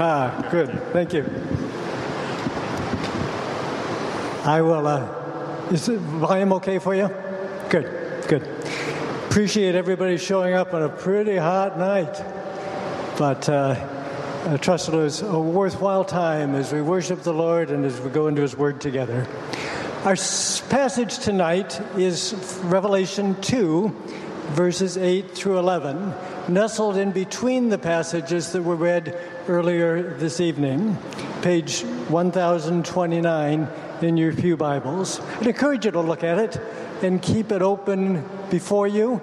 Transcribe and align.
Ah, 0.00 0.46
good. 0.52 0.70
Thank 0.92 1.12
you. 1.12 1.24
I 4.44 4.62
will. 4.62 4.86
Uh, 4.86 5.08
is 5.72 5.86
the 5.86 5.98
volume 5.98 6.52
okay 6.52 6.78
for 6.78 6.94
you? 6.94 7.10
Good, 7.68 8.28
good. 8.28 8.42
Appreciate 9.28 9.74
everybody 9.74 10.16
showing 10.16 10.54
up 10.54 10.72
on 10.72 10.84
a 10.84 10.88
pretty 10.88 11.36
hot 11.36 11.80
night. 11.80 12.14
But 13.18 13.48
uh, 13.48 13.74
I 14.46 14.56
trust 14.58 14.88
it 14.88 14.94
was 14.94 15.22
a 15.22 15.38
worthwhile 15.38 16.04
time 16.04 16.54
as 16.54 16.72
we 16.72 16.80
worship 16.80 17.22
the 17.22 17.34
Lord 17.34 17.72
and 17.72 17.84
as 17.84 18.00
we 18.00 18.10
go 18.10 18.28
into 18.28 18.40
His 18.40 18.56
Word 18.56 18.80
together. 18.80 19.26
Our 20.04 20.14
passage 20.14 21.18
tonight 21.18 21.80
is 21.98 22.34
Revelation 22.62 23.34
2, 23.40 23.88
verses 24.50 24.96
8 24.96 25.30
through 25.30 25.58
11, 25.58 26.14
nestled 26.48 26.96
in 26.96 27.12
between 27.12 27.68
the 27.68 27.78
passages 27.78 28.52
that 28.52 28.62
were 28.62 28.76
read 28.76 29.18
earlier 29.46 30.14
this 30.14 30.40
evening, 30.40 30.96
page 31.42 31.82
1029 31.82 33.68
in 34.00 34.16
your 34.16 34.32
Pew 34.32 34.56
Bibles. 34.56 35.20
I'd 35.20 35.46
encourage 35.48 35.84
you 35.84 35.90
to 35.90 36.00
look 36.00 36.24
at 36.24 36.38
it 36.38 36.60
and 37.02 37.20
keep 37.20 37.52
it 37.52 37.62
open 37.62 38.24
before 38.50 38.86
you. 38.86 39.20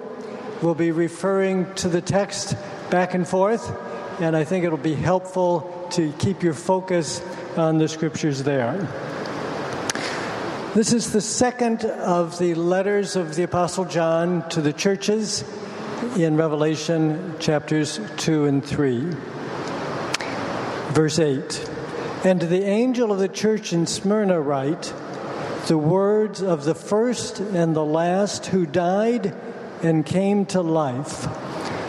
We'll 0.62 0.74
be 0.74 0.92
referring 0.92 1.72
to 1.76 1.88
the 1.88 2.00
text 2.00 2.56
back 2.90 3.14
and 3.14 3.26
forth, 3.26 3.70
and 4.20 4.36
I 4.36 4.44
think 4.44 4.64
it'll 4.64 4.78
be 4.78 4.94
helpful 4.94 5.88
to 5.92 6.12
keep 6.18 6.42
your 6.42 6.54
focus 6.54 7.20
on 7.56 7.78
the 7.78 7.88
scriptures 7.88 8.42
there. 8.42 8.88
This 10.76 10.92
is 10.92 11.10
the 11.10 11.22
second 11.22 11.86
of 11.86 12.38
the 12.38 12.54
letters 12.54 13.16
of 13.16 13.34
the 13.34 13.44
Apostle 13.44 13.86
John 13.86 14.46
to 14.50 14.60
the 14.60 14.74
churches 14.74 15.42
in 16.18 16.36
Revelation 16.36 17.36
chapters 17.38 17.98
2 18.18 18.44
and 18.44 18.62
3. 18.62 19.06
Verse 20.92 21.18
8 21.18 21.70
And 22.26 22.40
to 22.40 22.46
the 22.46 22.62
angel 22.62 23.10
of 23.10 23.20
the 23.20 23.26
church 23.26 23.72
in 23.72 23.86
Smyrna 23.86 24.38
write, 24.38 24.92
the 25.66 25.78
words 25.78 26.42
of 26.42 26.64
the 26.64 26.74
first 26.74 27.40
and 27.40 27.74
the 27.74 27.82
last 27.82 28.44
who 28.44 28.66
died 28.66 29.34
and 29.82 30.04
came 30.04 30.44
to 30.44 30.60
life. 30.60 31.26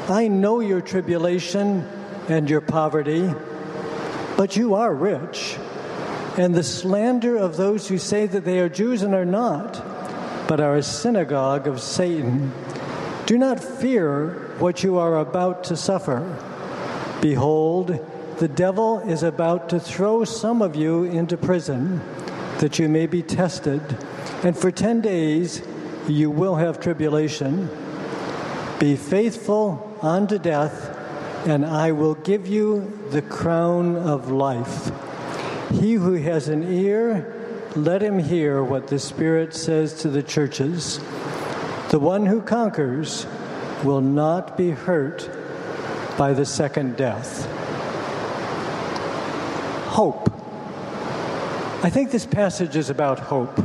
I 0.09 0.29
know 0.29 0.61
your 0.61 0.79
tribulation 0.79 1.85
and 2.29 2.49
your 2.49 2.61
poverty, 2.61 3.29
but 4.37 4.55
you 4.55 4.75
are 4.75 4.93
rich 4.95 5.57
and 6.37 6.53
the 6.53 6.63
slander 6.63 7.35
of 7.35 7.57
those 7.57 7.87
who 7.87 7.97
say 7.97 8.27
that 8.27 8.45
they 8.45 8.59
are 8.59 8.69
Jews 8.69 9.01
and 9.01 9.15
are 9.15 9.25
not, 9.25 9.83
but 10.47 10.59
are 10.59 10.75
a 10.75 10.83
synagogue 10.83 11.67
of 11.67 11.81
Satan. 11.81 12.53
Do 13.25 13.37
not 13.37 13.59
fear 13.59 14.53
what 14.59 14.83
you 14.83 14.97
are 14.97 15.17
about 15.17 15.65
to 15.65 15.75
suffer. 15.75 16.21
Behold, 17.21 17.99
the 18.37 18.47
devil 18.47 18.99
is 18.99 19.23
about 19.23 19.69
to 19.69 19.79
throw 19.79 20.23
some 20.23 20.61
of 20.61 20.75
you 20.75 21.03
into 21.05 21.37
prison, 21.37 22.01
that 22.59 22.77
you 22.77 22.87
may 22.87 23.07
be 23.07 23.23
tested, 23.23 23.81
and 24.43 24.55
for 24.55 24.71
ten 24.71 25.01
days 25.01 25.63
you 26.07 26.29
will 26.29 26.55
have 26.55 26.79
tribulation. 26.79 27.67
Be 28.79 28.95
faithful 28.95 29.97
unto 30.03 30.37
death, 30.37 30.95
and 31.47 31.65
I 31.65 31.91
will 31.93 32.13
give 32.13 32.47
you 32.47 33.01
the 33.09 33.23
crown 33.23 33.95
of 33.95 34.29
life. 34.29 34.91
He 35.71 35.93
who 35.93 36.13
has 36.13 36.47
an 36.47 36.63
ear, 36.63 37.33
let 37.75 38.01
him 38.01 38.19
hear 38.19 38.63
what 38.63 38.87
the 38.87 38.99
Spirit 38.99 39.53
says 39.53 39.93
to 40.01 40.09
the 40.09 40.23
churches. 40.23 40.99
The 41.89 41.99
one 41.99 42.25
who 42.25 42.41
conquers 42.41 43.25
will 43.83 44.01
not 44.01 44.57
be 44.57 44.71
hurt 44.71 45.29
by 46.17 46.33
the 46.33 46.45
second 46.45 46.95
death. 46.95 47.45
Hope. 49.87 50.31
I 51.83 51.89
think 51.89 52.11
this 52.11 52.25
passage 52.25 52.75
is 52.75 52.89
about 52.89 53.19
hope. 53.19 53.59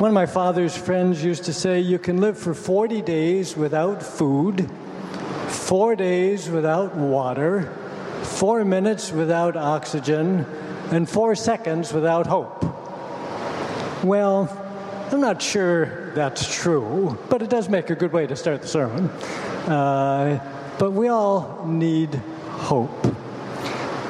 One 0.00 0.08
of 0.08 0.14
my 0.14 0.26
father's 0.26 0.76
friends 0.76 1.22
used 1.22 1.44
to 1.44 1.52
say, 1.52 1.80
You 1.80 1.98
can 1.98 2.20
live 2.20 2.38
for 2.38 2.54
40 2.54 3.02
days 3.02 3.56
without 3.56 4.02
food, 4.02 4.70
four 5.48 5.94
days 5.94 6.48
without 6.48 6.96
water, 6.96 7.70
four 8.22 8.64
minutes 8.64 9.12
without 9.12 9.56
oxygen, 9.56 10.46
and 10.90 11.08
four 11.08 11.34
seconds 11.34 11.92
without 11.92 12.26
hope. 12.26 12.64
Well, 14.04 14.48
I'm 15.12 15.20
not 15.20 15.42
sure 15.42 16.12
that's 16.14 16.54
true, 16.54 17.18
but 17.28 17.42
it 17.42 17.50
does 17.50 17.68
make 17.68 17.90
a 17.90 17.94
good 17.94 18.12
way 18.12 18.26
to 18.26 18.36
start 18.36 18.62
the 18.62 18.68
sermon. 18.68 19.08
Uh, 19.68 20.38
but 20.78 20.92
we 20.92 21.08
all 21.08 21.66
need 21.66 22.14
hope. 22.14 23.14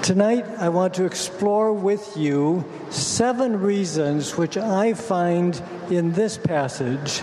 Tonight, 0.02 0.46
I 0.58 0.68
want 0.68 0.94
to 0.94 1.04
explore 1.04 1.72
with 1.72 2.16
you 2.16 2.64
seven 2.90 3.60
reasons 3.60 4.36
which 4.36 4.56
I 4.56 4.94
find 4.94 5.60
in 5.90 6.12
this 6.12 6.38
passage 6.38 7.20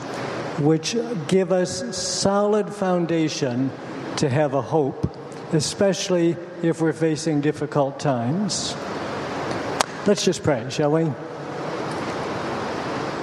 which 0.60 0.96
give 1.28 1.52
us 1.52 1.96
solid 1.96 2.74
foundation 2.74 3.72
to 4.18 4.30
have 4.30 4.54
a 4.54 4.62
hope, 4.62 5.16
especially 5.54 6.36
if 6.64 6.82
we're 6.82 6.94
facing 6.94 7.42
difficult 7.42 8.00
times. 8.00 8.76
Let's 10.08 10.26
just 10.26 10.42
pray, 10.42 10.66
shall 10.70 10.92
we? 10.92 11.06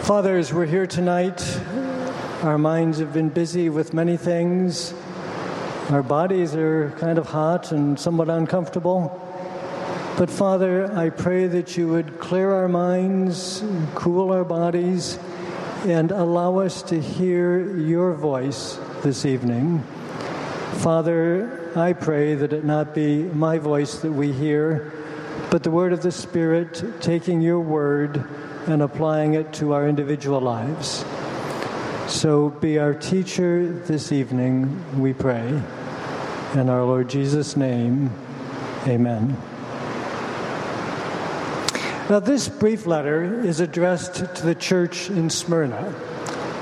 Father, 0.05 0.37
as 0.37 0.53
we're 0.53 0.67
here 0.67 0.87
tonight, 0.87 1.43
our 2.43 2.59
minds 2.59 2.99
have 2.99 3.13
been 3.13 3.31
busy 3.31 3.71
with 3.71 3.95
many 3.95 4.17
things. 4.17 4.95
Our 5.91 6.03
bodies 6.03 6.55
are 6.55 6.91
kind 6.99 7.19
of 7.19 7.27
hot 7.27 7.73
and 7.73 7.99
somewhat 7.99 8.29
uncomfortable. 8.29 9.21
But 10.17 10.31
Father, 10.31 10.93
I 10.97 11.11
pray 11.11 11.49
that 11.49 11.77
you 11.77 11.89
would 11.89 12.21
clear 12.21 12.53
our 12.53 12.69
minds, 12.69 13.65
cool 13.95 14.31
our 14.31 14.45
bodies, 14.45 15.19
and 15.87 16.13
allow 16.13 16.59
us 16.59 16.83
to 16.83 17.01
hear 17.01 17.77
your 17.77 18.13
voice 18.15 18.79
this 19.03 19.27
evening. 19.27 19.83
Father, 20.75 21.64
I 21.77 21.93
pray 21.93 22.37
that 22.37 22.53
it 22.53 22.65
not 22.65 22.95
be 22.95 23.25
my 23.25 23.59
voice 23.59 23.97
that 23.99 24.13
we 24.13 24.31
hear, 24.31 24.93
but 25.51 25.65
the 25.65 25.73
word 25.73 25.93
of 25.93 26.03
the 26.03 26.13
Spirit, 26.13 26.85
taking 27.01 27.41
your 27.41 27.59
word 27.59 28.25
and 28.69 28.81
applying 28.81 29.35
it 29.35 29.53
to 29.55 29.73
our 29.73 29.89
individual 29.89 30.41
lives. 30.41 31.05
So 32.07 32.51
be 32.51 32.79
our 32.79 32.95
teacher 32.95 33.67
this 33.67 34.13
evening, 34.13 35.01
we 35.01 35.13
pray. 35.15 35.49
In 36.55 36.69
our 36.69 36.85
Lord 36.85 37.11
Jesus' 37.11 37.57
name, 37.57 38.13
amen. 38.87 39.37
Now, 42.09 42.21
this 42.21 42.49
brief 42.49 42.87
letter 42.87 43.41
is 43.41 43.59
addressed 43.59 44.15
to 44.37 44.47
the 44.47 44.55
church 44.55 45.11
in 45.11 45.29
Smyrna. 45.29 45.93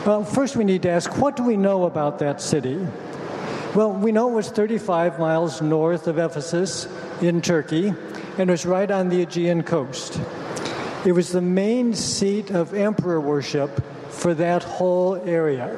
Well, 0.06 0.24
first 0.24 0.56
we 0.56 0.64
need 0.64 0.82
to 0.82 0.88
ask 0.88 1.18
what 1.18 1.36
do 1.36 1.42
we 1.42 1.58
know 1.58 1.84
about 1.84 2.20
that 2.20 2.40
city? 2.40 2.80
Well, 3.74 3.90
we 3.90 4.12
know 4.12 4.28
it 4.28 4.34
was 4.34 4.50
35 4.50 5.18
miles 5.18 5.62
north 5.62 6.06
of 6.06 6.18
Ephesus 6.18 6.86
in 7.22 7.40
Turkey 7.40 7.94
and 8.36 8.50
it 8.50 8.50
was 8.50 8.66
right 8.66 8.90
on 8.90 9.08
the 9.08 9.22
Aegean 9.22 9.62
coast. 9.62 10.20
It 11.06 11.12
was 11.12 11.32
the 11.32 11.40
main 11.40 11.94
seat 11.94 12.50
of 12.50 12.74
emperor 12.74 13.18
worship 13.18 13.82
for 14.10 14.34
that 14.34 14.62
whole 14.62 15.16
area. 15.16 15.74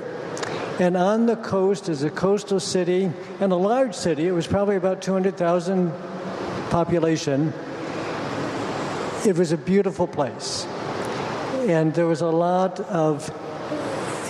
And 0.81 0.97
on 0.97 1.27
the 1.27 1.37
coast 1.37 1.89
is 1.89 2.03
a 2.03 2.11
coastal 2.11 2.59
city 2.59 3.13
and 3.39 3.53
a 3.53 3.57
large 3.57 3.95
city. 3.95 4.27
It 4.27 4.33
was 4.33 4.49
probably 4.49 4.75
about 4.75 5.01
200,000 5.01 5.93
population. 6.71 7.53
It 9.25 9.39
was 9.39 9.53
a 9.53 9.57
beautiful 9.57 10.09
place. 10.09 10.67
And 11.69 11.95
there 11.95 12.07
was 12.07 12.23
a 12.23 12.27
lot 12.27 12.81
of 12.81 13.31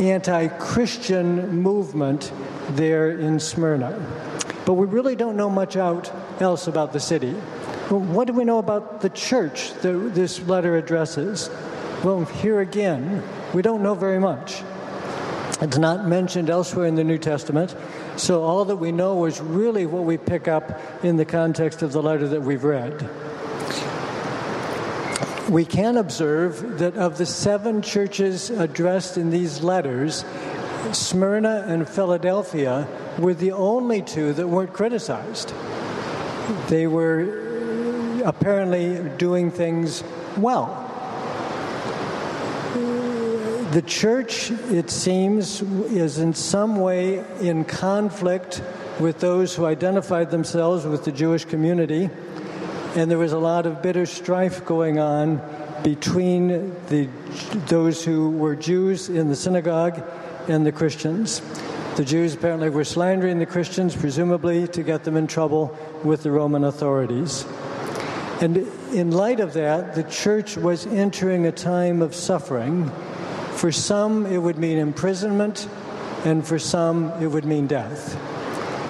anti 0.03 0.49
Christian 0.49 1.63
movement 1.63 2.31
there 2.71 3.11
in 3.11 3.41
Smyrna. 3.41 4.01
But 4.65 4.75
we 4.75 4.87
really 4.87 5.17
don't 5.17 5.37
know 5.37 5.51
much 5.51 5.77
out 5.77 6.11
else 6.41 6.67
about 6.67 6.93
the 6.93 7.01
city. 7.01 7.33
What 7.91 8.27
do 8.27 8.33
we 8.33 8.45
know 8.45 8.59
about 8.59 9.03
the 9.03 9.11
church 9.11 9.73
that 9.83 10.15
this 10.15 10.41
letter 10.41 10.77
addresses? 10.77 11.51
Well, 12.03 12.25
here 12.25 12.61
again, 12.61 13.23
we 13.53 13.63
don't 13.63 13.83
know 13.83 13.95
very 13.95 14.19
much. 14.19 14.63
It's 15.61 15.79
not 15.79 16.07
mentioned 16.07 16.51
elsewhere 16.51 16.87
in 16.87 16.95
the 16.95 17.05
New 17.05 17.19
Testament, 17.19 17.75
so 18.17 18.43
all 18.43 18.65
that 18.67 18.77
we 18.77 18.91
know 18.91 19.25
is 19.27 19.41
really 19.41 19.87
what 19.87 20.05
we 20.05 20.19
pick 20.19 20.49
up 20.49 20.81
in 21.05 21.17
the 21.17 21.25
context 21.25 21.83
of 21.83 21.93
the 21.93 22.03
letter 22.03 22.27
that 22.29 22.43
we've 22.43 22.65
read. 22.65 23.09
We 25.49 25.65
can 25.65 25.97
observe 25.97 26.79
that 26.79 26.97
of 26.97 27.19
the 27.19 27.27
seven 27.27 27.83
churches 27.83 28.51
addressed 28.51 29.19
in 29.19 29.31
these 29.31 29.63
letters, 29.63 30.25
Smyrna 30.93 31.65
and 31.67 31.89
Philadelphia 31.89 32.87
were 33.19 33.35
the 33.35 33.53
only 33.53 34.03
two 34.03 34.33
that 34.35 34.47
weren't 34.47 34.73
criticized. 34.73 35.55
They 36.69 36.87
were 36.87 38.23
uh, 38.23 38.29
apparently 38.29 39.09
doing 39.17 39.51
things 39.51 40.05
well. 40.37 40.81
The 43.73 43.83
church, 43.83 44.51
it 44.51 44.91
seems, 44.91 45.63
is 45.63 46.19
in 46.19 46.35
some 46.35 46.77
way 46.77 47.25
in 47.41 47.65
conflict 47.65 48.63
with 49.01 49.19
those 49.21 49.55
who 49.55 49.65
identified 49.65 50.31
themselves 50.31 50.85
with 50.87 51.05
the 51.05 51.13
Jewish 51.13 51.45
community, 51.45 52.09
and 52.95 53.11
there 53.11 53.19
was 53.19 53.33
a 53.33 53.39
lot 53.39 53.67
of 53.67 53.83
bitter 53.83 54.07
strife 54.07 54.65
going 54.65 55.01
on 55.01 55.41
between 55.83 56.73
the, 56.89 57.09
those 57.67 58.05
who 58.05 58.31
were 58.31 58.55
Jews 58.55 59.09
in 59.09 59.29
the 59.29 59.37
synagogue 59.37 60.03
and 60.49 60.65
the 60.65 60.73
Christians. 60.73 61.43
The 61.97 62.05
Jews 62.05 62.35
apparently 62.35 62.71
were 62.71 62.85
slandering 62.85 63.39
the 63.39 63.47
Christians, 63.47 63.95
presumably 63.95 64.67
to 64.69 64.83
get 64.83 65.05
them 65.05 65.17
in 65.17 65.27
trouble 65.27 65.77
with 66.03 66.23
the 66.25 66.31
Roman 66.31 66.65
authorities. 66.65 67.45
And 68.41 68.57
in 68.93 69.13
light 69.13 69.39
of 69.39 69.53
that, 69.53 69.95
the 69.95 70.03
church 70.03 70.57
was 70.57 70.87
entering 70.87 71.47
a 71.47 71.53
time 71.53 72.03
of 72.03 72.15
suffering. 72.15 72.91
For 73.53 73.71
some, 73.71 74.27
it 74.27 74.39
would 74.39 74.59
mean 74.59 74.79
imprisonment, 74.79 75.69
and 76.25 76.45
for 76.45 76.59
some, 76.59 77.13
it 77.23 77.29
would 77.29 77.45
mean 77.45 77.69
death. 77.69 78.19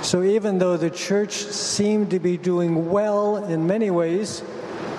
So 0.05 0.23
even 0.23 0.59
though 0.59 0.77
the 0.77 0.91
church 0.91 1.33
seemed 1.33 2.11
to 2.11 2.19
be 2.19 2.37
doing 2.37 2.91
well 2.91 3.45
in 3.45 3.67
many 3.67 3.91
ways, 3.91 4.43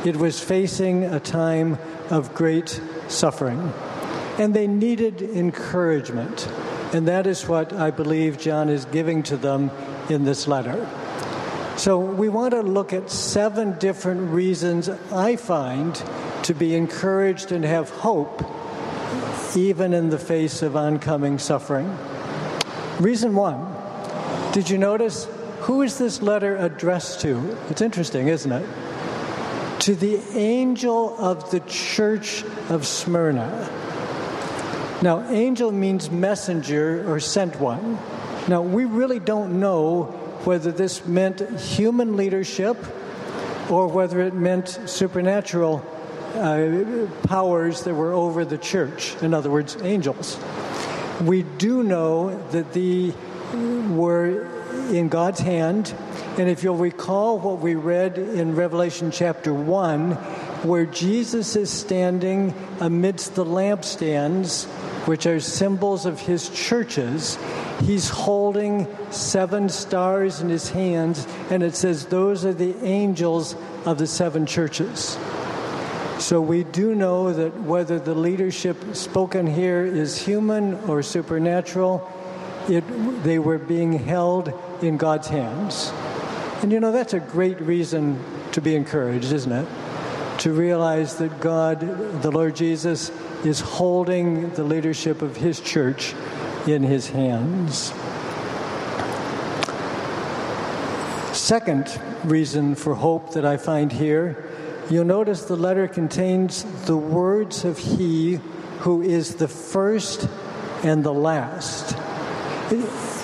it 0.06 0.16
was 0.16 0.40
facing 0.40 1.06
a 1.06 1.20
time 1.20 1.80
of 2.12 2.34
great 2.36 2.80
suffering. 3.08 3.74
And 4.38 4.54
they 4.54 4.68
needed 4.68 5.22
encouragement. 5.22 6.48
And 6.94 7.08
that 7.08 7.28
is 7.28 7.48
what 7.48 7.74
I 7.74 7.92
believe 7.92 8.38
John 8.38 8.70
is 8.70 8.86
giving 8.86 9.24
to 9.24 9.38
them 9.38 9.72
in 10.10 10.26
this 10.26 10.48
letter. 10.48 10.88
So 11.78 12.00
we 12.00 12.30
want 12.30 12.54
to 12.54 12.62
look 12.62 12.94
at 12.94 13.10
seven 13.10 13.78
different 13.80 14.32
reasons 14.32 14.90
I 15.12 15.36
find 15.36 16.02
to 16.44 16.54
be 16.54 16.76
encouraged 16.76 17.52
and 17.52 17.66
have 17.66 17.90
hope 17.90 18.44
even 19.56 19.94
in 19.94 20.10
the 20.10 20.18
face 20.18 20.62
of 20.62 20.76
oncoming 20.76 21.40
suffering. 21.40 21.98
Reason 23.00 23.36
one 23.36 23.76
did 24.54 24.70
you 24.70 24.78
notice 24.78 25.28
who 25.62 25.82
is 25.82 25.98
this 25.98 26.22
letter 26.22 26.56
addressed 26.56 27.20
to? 27.22 27.58
It's 27.70 27.82
interesting, 27.82 28.30
isn't 28.30 28.52
it? 28.52 28.66
To 29.82 29.96
the 29.96 30.22
angel 30.34 31.14
of 31.18 31.52
the 31.52 31.60
church 31.62 32.44
of 32.70 32.88
Smyrna. 32.88 33.70
Now, 35.06 35.22
angel 35.30 35.72
means 35.72 36.10
messenger 36.10 37.08
or 37.08 37.20
sent 37.20 37.60
one. 37.60 38.00
Now, 38.48 38.64
we 38.64 38.86
really 38.86 39.20
don't 39.20 39.60
know 39.60 40.06
whether 40.46 40.72
this 40.72 41.06
meant 41.06 41.48
human 41.60 42.18
leadership 42.18 42.76
or 43.70 43.86
whether 43.86 44.20
it 44.22 44.34
meant 44.34 44.68
supernatural 44.88 45.86
uh, 46.34 47.06
powers 47.28 47.84
that 47.84 47.94
were 47.94 48.14
over 48.14 48.46
the 48.46 48.58
church, 48.58 49.16
in 49.22 49.36
other 49.36 49.52
words, 49.52 49.78
angels. 49.84 50.40
We 51.22 51.44
do 51.44 51.84
know 51.84 52.36
that 52.50 52.74
the 52.74 53.14
were 53.92 54.48
in 54.90 55.10
God's 55.10 55.40
hand. 55.40 55.94
And 56.40 56.50
if 56.50 56.64
you'll 56.64 56.78
recall 56.78 57.38
what 57.38 57.60
we 57.60 57.76
read 57.76 58.18
in 58.18 58.56
Revelation 58.56 59.12
chapter 59.12 59.54
1, 59.54 60.14
where 60.66 60.88
Jesus 60.88 61.56
is 61.56 61.70
standing 61.70 62.56
amidst 62.80 63.36
the 63.36 63.46
lampstands, 63.46 64.68
which 65.06 65.26
are 65.26 65.40
symbols 65.40 66.06
of 66.06 66.20
his 66.20 66.50
churches, 66.50 67.38
he's 67.84 68.10
holding 68.10 68.88
seven 69.12 69.70
stars 69.70 70.42
in 70.42 70.50
his 70.50 70.70
hands, 70.70 71.28
and 71.50 71.62
it 71.64 71.76
says, 71.76 72.06
Those 72.08 72.44
are 72.46 72.54
the 72.54 72.76
angels 72.84 73.56
of 73.86 73.98
the 73.98 74.08
seven 74.08 74.46
churches. 74.46 75.18
So 76.18 76.40
we 76.42 76.64
do 76.64 76.96
know 76.96 77.34
that 77.34 77.62
whether 77.62 78.00
the 78.00 78.16
leadership 78.16 78.96
spoken 78.96 79.46
here 79.46 79.86
is 79.86 80.18
human 80.18 80.76
or 80.86 81.04
supernatural, 81.04 82.10
it, 82.70 82.84
they 83.24 83.38
were 83.38 83.58
being 83.58 83.94
held 83.94 84.52
in 84.82 84.98
God's 84.98 85.28
hands. 85.28 85.92
And 86.64 86.72
you 86.72 86.80
know, 86.80 86.92
that's 86.92 87.14
a 87.14 87.20
great 87.20 87.60
reason 87.62 88.24
to 88.54 88.62
be 88.62 88.76
encouraged, 88.76 89.32
isn't 89.34 89.52
it? 89.52 89.68
To 90.40 90.54
realize 90.54 91.18
that 91.18 91.42
God, 91.42 91.82
the 92.22 92.32
Lord 92.32 92.56
Jesus, 92.56 93.12
is 93.46 93.60
holding 93.60 94.50
the 94.52 94.64
leadership 94.64 95.22
of 95.22 95.38
His 95.38 95.60
church 95.60 96.14
in 96.68 96.84
His 96.84 97.10
hands. 97.10 97.94
Second 101.38 102.00
reason 102.24 102.74
for 102.76 102.96
hope 102.96 103.34
that 103.34 103.46
I 103.46 103.58
find 103.58 103.92
here, 103.92 104.50
you'll 104.90 105.06
notice 105.06 105.46
the 105.46 105.56
letter 105.56 105.88
contains 105.88 106.64
the 106.86 106.98
words 106.98 107.66
of 107.66 107.78
He 107.78 108.40
who 108.80 109.02
is 109.02 109.36
the 109.36 109.48
first 109.48 110.28
and 110.84 111.04
the 111.04 111.14
last. 111.14 111.96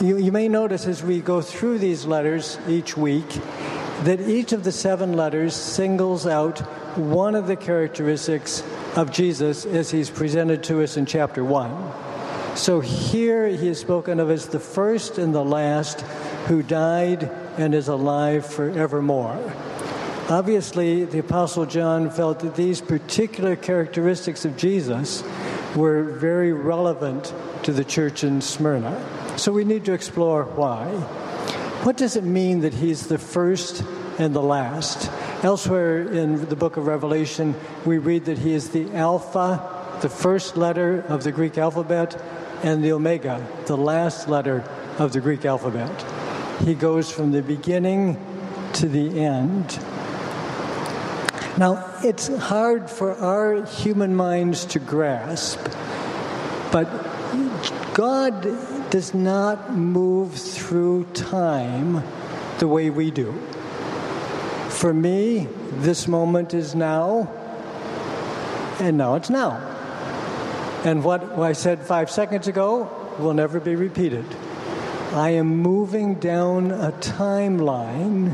You, 0.02 0.18
you 0.18 0.32
may 0.32 0.48
notice 0.48 0.86
as 0.86 1.04
we 1.04 1.20
go 1.20 1.42
through 1.42 1.80
these 1.80 2.06
letters 2.06 2.60
each 2.68 2.96
week 2.96 3.26
that 4.04 4.20
each 4.22 4.52
of 4.52 4.64
the 4.64 4.72
seven 4.72 5.14
letters 5.14 5.56
singles 5.56 6.26
out 6.26 6.60
one 6.98 7.36
of 7.36 7.48
the 7.48 7.56
characteristics 7.56 8.64
of 8.96 9.12
Jesus 9.12 9.66
as 9.66 9.92
he's 9.92 10.10
presented 10.10 10.64
to 10.64 10.82
us 10.82 10.98
in 10.98 11.06
chapter 11.06 11.44
1. 11.44 12.58
So 12.58 12.80
here 12.80 13.48
he 13.48 13.68
is 13.68 13.80
spoken 13.80 14.20
of 14.20 14.30
as 14.30 14.48
the 14.48 14.60
first 14.60 15.18
and 15.18 15.34
the 15.34 15.44
last 15.44 16.02
who 16.48 16.64
died 16.64 17.24
and 17.58 17.74
is 17.74 17.88
alive 17.88 18.46
forevermore. 18.46 19.54
Obviously, 20.30 21.06
the 21.06 21.20
Apostle 21.20 21.66
John 21.66 22.10
felt 22.10 22.40
that 22.40 22.56
these 22.56 22.82
particular 22.82 23.56
characteristics 23.56 24.46
of 24.46 24.58
Jesus 24.58 25.24
were 25.76 26.04
very 26.04 26.54
relevant 26.54 27.34
to 27.64 27.72
the 27.72 27.84
church 27.84 28.24
in 28.24 28.42
Smyrna. 28.42 29.38
So 29.38 29.52
we 29.52 29.64
need 29.64 29.86
to 29.86 29.94
explore 29.94 30.44
why. 30.44 30.88
What 31.84 31.98
does 31.98 32.16
it 32.16 32.24
mean 32.24 32.60
that 32.60 32.76
he's 32.76 33.08
the 33.08 33.18
first 33.18 33.84
and 34.20 34.36
the 34.36 34.42
last? 34.42 35.10
Elsewhere 35.44 36.08
in 36.08 36.48
the 36.48 36.56
book 36.56 36.78
of 36.78 36.86
Revelation, 36.86 37.56
we 37.88 37.98
read 37.98 38.26
that 38.26 38.38
he 38.38 38.54
is 38.54 38.70
the 38.70 38.94
Alpha, 38.94 39.98
the 40.02 40.10
first 40.10 40.56
letter 40.56 41.04
of 41.10 41.24
the 41.24 41.32
Greek 41.32 41.58
alphabet, 41.58 42.22
and 42.62 42.84
the 42.84 42.92
Omega, 42.92 43.44
the 43.66 43.76
last 43.76 44.30
letter 44.30 44.64
of 45.00 45.12
the 45.12 45.20
Greek 45.22 45.44
alphabet. 45.44 46.06
He 46.64 46.76
goes 46.76 47.12
from 47.12 47.32
the 47.32 47.42
beginning 47.42 48.24
to 48.74 48.88
the 48.88 49.20
end. 49.20 49.80
Now, 51.58 51.84
it's 52.04 52.28
hard 52.28 52.92
for 52.92 53.16
our 53.16 53.66
human 53.66 54.16
minds 54.16 54.66
to 54.66 54.80
grasp, 54.80 55.60
but 56.72 56.88
God 57.94 58.90
does 58.90 59.14
not 59.14 59.74
move 59.76 60.34
through 60.34 61.06
time 61.14 62.04
the 62.60 62.68
way 62.68 62.90
we 62.90 63.12
do. 63.12 63.34
For 64.70 64.94
me, 64.94 65.48
this 65.72 66.08
moment 66.08 66.54
is 66.54 66.74
now, 66.74 67.30
and 68.80 68.98
now 68.98 69.16
it's 69.16 69.30
now. 69.30 69.58
And 70.86 71.04
what 71.04 71.38
I 71.38 71.54
said 71.54 71.82
five 71.82 72.10
seconds 72.10 72.48
ago 72.48 72.90
will 73.20 73.34
never 73.34 73.60
be 73.60 73.76
repeated. 73.76 74.26
I 75.14 75.32
am 75.32 75.58
moving 75.58 76.16
down 76.16 76.72
a 76.72 76.94
timeline 76.94 78.34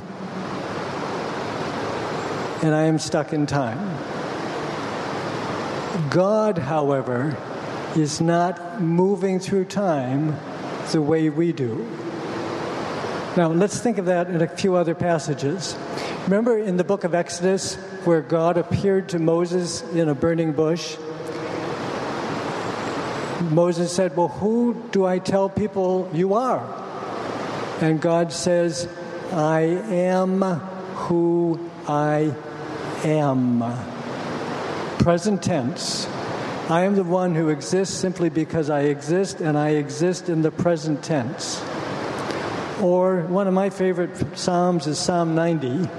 and 2.61 2.75
I 2.75 2.83
am 2.83 2.99
stuck 2.99 3.33
in 3.33 3.47
time. 3.47 3.97
God, 6.09 6.57
however, 6.59 7.35
is 7.95 8.19
not 8.19 8.81
moving 8.81 9.39
through 9.39 9.65
time 9.65 10.35
the 10.91 11.01
way 11.01 11.29
we 11.29 11.51
do. 11.51 11.85
Now, 13.35 13.49
let's 13.49 13.79
think 13.79 13.97
of 13.97 14.05
that 14.05 14.29
in 14.29 14.41
a 14.41 14.47
few 14.47 14.75
other 14.75 14.95
passages. 14.95 15.77
Remember 16.23 16.57
in 16.57 16.77
the 16.77 16.83
book 16.83 17.03
of 17.03 17.13
Exodus 17.13 17.75
where 18.03 18.21
God 18.21 18.57
appeared 18.57 19.09
to 19.09 19.19
Moses 19.19 19.81
in 19.93 20.09
a 20.09 20.15
burning 20.15 20.53
bush? 20.53 20.97
Moses 23.51 23.93
said, 23.93 24.17
Well, 24.17 24.29
who 24.29 24.73
do 24.91 25.05
I 25.05 25.19
tell 25.19 25.49
people 25.49 26.09
you 26.13 26.33
are? 26.33 26.65
And 27.79 28.01
God 28.01 28.33
says, 28.33 28.89
I 29.31 29.61
am 29.61 30.41
who 30.41 31.59
I 31.87 32.33
am. 33.03 33.63
Present 34.97 35.43
tense. 35.43 36.07
I 36.69 36.83
am 36.83 36.95
the 36.95 37.03
one 37.05 37.33
who 37.33 37.47
exists 37.47 37.95
simply 37.95 38.27
because 38.27 38.69
I 38.69 38.81
exist, 38.81 39.39
and 39.39 39.57
I 39.57 39.69
exist 39.69 40.27
in 40.27 40.41
the 40.41 40.51
present 40.51 41.01
tense. 41.01 41.63
Or 42.81 43.21
one 43.21 43.47
of 43.47 43.53
my 43.53 43.69
favorite 43.69 44.37
psalms 44.37 44.85
is 44.85 44.99
Psalm 44.99 45.33
90. 45.33 45.89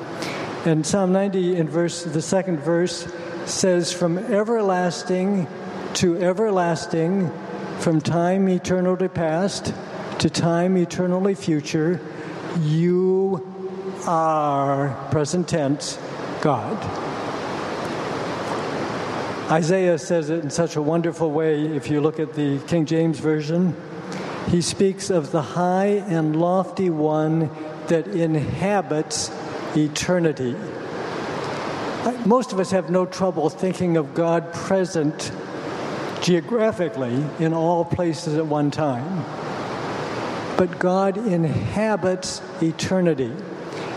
And 0.66 0.84
Psalm 0.84 1.10
90 1.10 1.56
in 1.56 1.70
verse 1.70 2.04
the 2.04 2.20
second 2.20 2.58
verse 2.58 3.10
says, 3.46 3.94
From 3.94 4.18
everlasting 4.18 5.46
to 5.94 6.18
everlasting, 6.18 7.32
from 7.78 8.02
time 8.02 8.46
eternal 8.50 8.94
to 8.98 9.08
past 9.08 9.72
to 10.18 10.28
time 10.28 10.76
eternally 10.76 11.34
future, 11.34 11.98
you 12.60 13.42
are 14.06 14.94
present 15.10 15.48
tense 15.48 15.98
God. 16.42 17.07
Isaiah 19.50 19.98
says 19.98 20.28
it 20.28 20.44
in 20.44 20.50
such 20.50 20.76
a 20.76 20.82
wonderful 20.82 21.30
way 21.30 21.64
if 21.64 21.88
you 21.88 22.02
look 22.02 22.20
at 22.20 22.34
the 22.34 22.58
King 22.66 22.84
James 22.84 23.18
Version. 23.18 23.74
He 24.48 24.60
speaks 24.60 25.08
of 25.08 25.30
the 25.30 25.40
high 25.40 26.04
and 26.06 26.38
lofty 26.38 26.90
one 26.90 27.48
that 27.86 28.08
inhabits 28.08 29.30
eternity. 29.74 30.54
Most 32.26 32.52
of 32.52 32.60
us 32.60 32.72
have 32.72 32.90
no 32.90 33.06
trouble 33.06 33.48
thinking 33.48 33.96
of 33.96 34.12
God 34.12 34.52
present 34.52 35.32
geographically 36.20 37.24
in 37.38 37.54
all 37.54 37.86
places 37.86 38.36
at 38.36 38.44
one 38.44 38.70
time. 38.70 39.24
But 40.58 40.78
God 40.78 41.16
inhabits 41.16 42.42
eternity. 42.60 43.32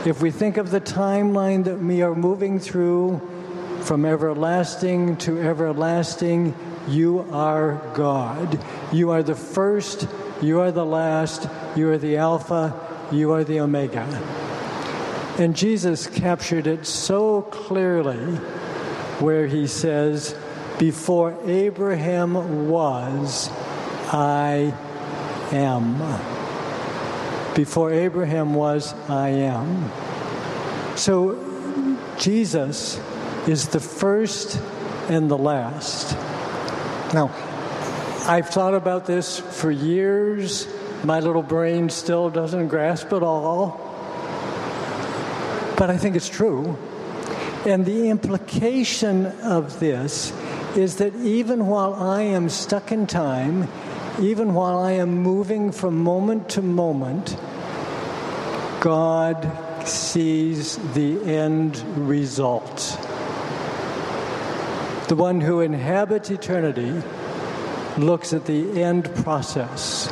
If 0.06 0.22
we 0.22 0.32
think 0.32 0.56
of 0.56 0.72
the 0.72 0.80
timeline 0.80 1.66
that 1.66 1.80
we 1.80 2.02
are 2.04 2.16
moving 2.16 2.58
through 2.58 3.22
from 3.82 4.06
everlasting 4.06 5.18
to 5.18 5.40
everlasting, 5.42 6.56
you 6.88 7.28
are 7.32 7.82
God. 7.94 8.60
You 8.92 9.12
are 9.12 9.24
the 9.24 9.36
first, 9.36 10.08
you 10.42 10.60
are 10.62 10.72
the 10.72 10.86
last, 10.86 11.48
you 11.76 11.90
are 11.90 11.98
the 11.98 12.18
Alpha, 12.18 12.76
you 13.12 13.32
are 13.34 13.44
the 13.44 13.60
Omega. 13.60 14.04
And 15.38 15.56
Jesus 15.56 16.08
captured 16.08 16.68
it 16.68 16.86
so 16.86 17.42
clearly 17.44 18.36
where 19.20 19.48
he 19.48 19.68
says, 19.68 20.36
Before 20.78 21.38
Abraham 21.46 22.70
was, 22.70 23.50
I 24.12 24.74
am. 25.52 25.98
Before 27.56 27.92
Abraham 27.92 28.54
was, 28.54 28.94
I 29.10 29.30
am. 29.30 29.92
So 30.96 31.98
Jesus 32.18 33.00
is 33.48 33.70
the 33.70 33.80
first 33.80 34.60
and 35.10 35.30
the 35.30 35.38
last. 35.38 36.14
Now, 37.14 37.32
I've 38.28 38.50
thought 38.50 38.74
about 38.74 39.06
this 39.06 39.40
for 39.40 39.72
years. 39.72 40.68
My 41.04 41.20
little 41.20 41.42
brain 41.42 41.90
still 41.90 42.30
doesn't 42.30 42.68
grasp 42.68 43.12
it 43.12 43.24
all. 43.24 43.80
But 45.76 45.90
I 45.90 45.98
think 45.98 46.16
it's 46.16 46.30
true. 46.30 46.78
And 47.66 47.86
the 47.86 48.10
implication 48.10 49.26
of 49.26 49.80
this 49.80 50.32
is 50.76 50.98
that 50.98 51.16
even 51.16 51.66
while 51.68 51.96
I 51.96 52.22
am 52.22 52.50
stuck 52.50 52.92
in 52.92 53.08
time, 53.08 53.68
even 54.20 54.54
while 54.54 54.78
I 54.78 54.92
am 54.94 55.18
moving 55.18 55.72
from 55.72 55.98
moment 55.98 56.50
to 56.50 56.62
moment, 56.62 57.36
God 58.80 59.88
sees 59.88 60.78
the 60.94 61.24
end 61.24 61.80
result. 62.08 62.98
The 65.12 65.18
one 65.18 65.42
who 65.42 65.60
inhabits 65.60 66.30
eternity 66.30 66.94
looks 67.98 68.32
at 68.32 68.46
the 68.46 68.82
end 68.82 69.14
process. 69.14 70.08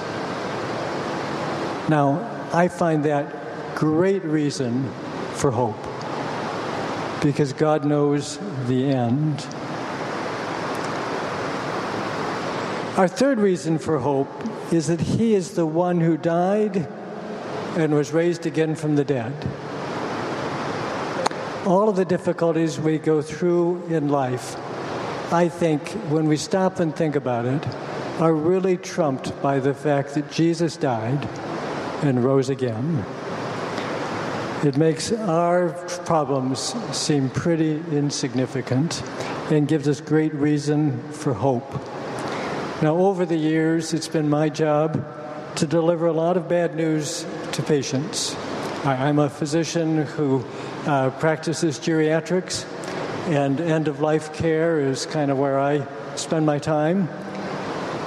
Now, 1.88 2.50
I 2.52 2.68
find 2.68 3.06
that 3.06 3.76
great 3.76 4.26
reason 4.26 4.92
for 5.36 5.52
hope 5.52 5.82
because 7.24 7.54
God 7.54 7.86
knows 7.86 8.40
the 8.68 8.90
end. 8.90 9.40
Our 12.98 13.08
third 13.08 13.40
reason 13.40 13.80
for 13.80 14.00
hope 14.00 14.28
is 14.74 14.88
that 14.88 15.00
He 15.00 15.34
is 15.34 15.54
the 15.54 15.66
one 15.66 16.02
who 16.02 16.18
died 16.18 16.76
and 17.78 17.94
was 17.94 18.12
raised 18.12 18.46
again 18.46 18.76
from 18.76 18.98
the 18.98 19.06
dead. 19.06 19.32
All 21.66 21.88
of 21.88 21.96
the 21.96 22.04
difficulties 22.04 22.78
we 22.78 22.98
go 22.98 23.22
through 23.22 23.82
in 23.88 24.10
life 24.10 24.58
I 25.32 25.48
think 25.48 25.88
when 26.10 26.28
we 26.28 26.38
stop 26.38 26.80
and 26.80 26.96
think 26.96 27.16
about 27.16 27.46
it, 27.46 27.64
are 28.20 28.34
really 28.34 28.78
trumped 28.78 29.40
by 29.42 29.60
the 29.60 29.74
fact 29.74 30.16
that 30.16 30.32
Jesus 30.32 30.76
died 30.76 31.24
and 32.04 32.24
rose 32.24 32.50
again. 32.50 33.06
It 34.64 34.76
makes 34.76 35.12
our 35.12 35.70
problems 36.06 36.74
seem 36.98 37.30
pretty 37.30 37.76
insignificant 37.92 39.04
and 39.52 39.68
gives 39.68 39.88
us 39.88 40.02
great 40.02 40.34
reason 40.34 41.00
for 41.12 41.34
hope. 41.34 41.72
Now, 42.82 42.98
over 42.98 43.26
the 43.26 43.38
years, 43.38 43.94
it's 43.94 44.08
been 44.08 44.30
my 44.30 44.50
job 44.50 45.06
to 45.58 45.68
deliver 45.68 46.08
a 46.08 46.14
lot 46.14 46.38
of 46.38 46.50
bad 46.50 46.76
news 46.76 47.26
to 47.52 47.62
patients. 47.62 48.36
I'm 48.84 49.20
a 49.20 49.30
physician 49.30 50.06
who 50.06 50.44
uh, 50.86 51.12
practices 51.12 51.80
geriatrics, 51.80 52.66
and 53.30 53.62
end 53.62 53.88
of 53.88 54.00
life 54.00 54.34
care 54.34 54.80
is 54.80 55.06
kind 55.06 55.30
of 55.30 55.38
where 55.38 55.60
I 55.60 55.86
spend 56.16 56.48
my 56.48 56.58
time. 56.58 57.08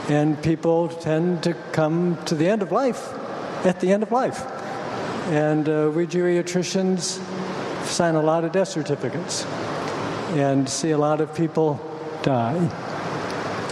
And 0.09 0.43
people 0.43 0.88
tend 0.88 1.45
to 1.45 1.55
come 1.71 2.19
to 2.25 2.35
the 2.35 2.49
end 2.49 2.61
of 2.61 2.73
life 2.73 3.12
at 3.64 3.79
the 3.79 3.93
end 3.93 4.02
of 4.02 4.11
life. 4.11 4.45
And 5.31 5.69
uh, 5.69 5.93
we 5.95 6.09
geriatricians 6.09 7.23
sign 7.87 8.17
a 8.17 8.21
lot 8.21 8.43
of 8.43 8.50
death 8.50 8.69
certificates 8.69 9.45
and 10.35 10.69
see 10.69 10.91
a 10.91 10.99
lot 10.99 11.21
of 11.21 11.33
people 11.37 11.81
die. 12.23 12.69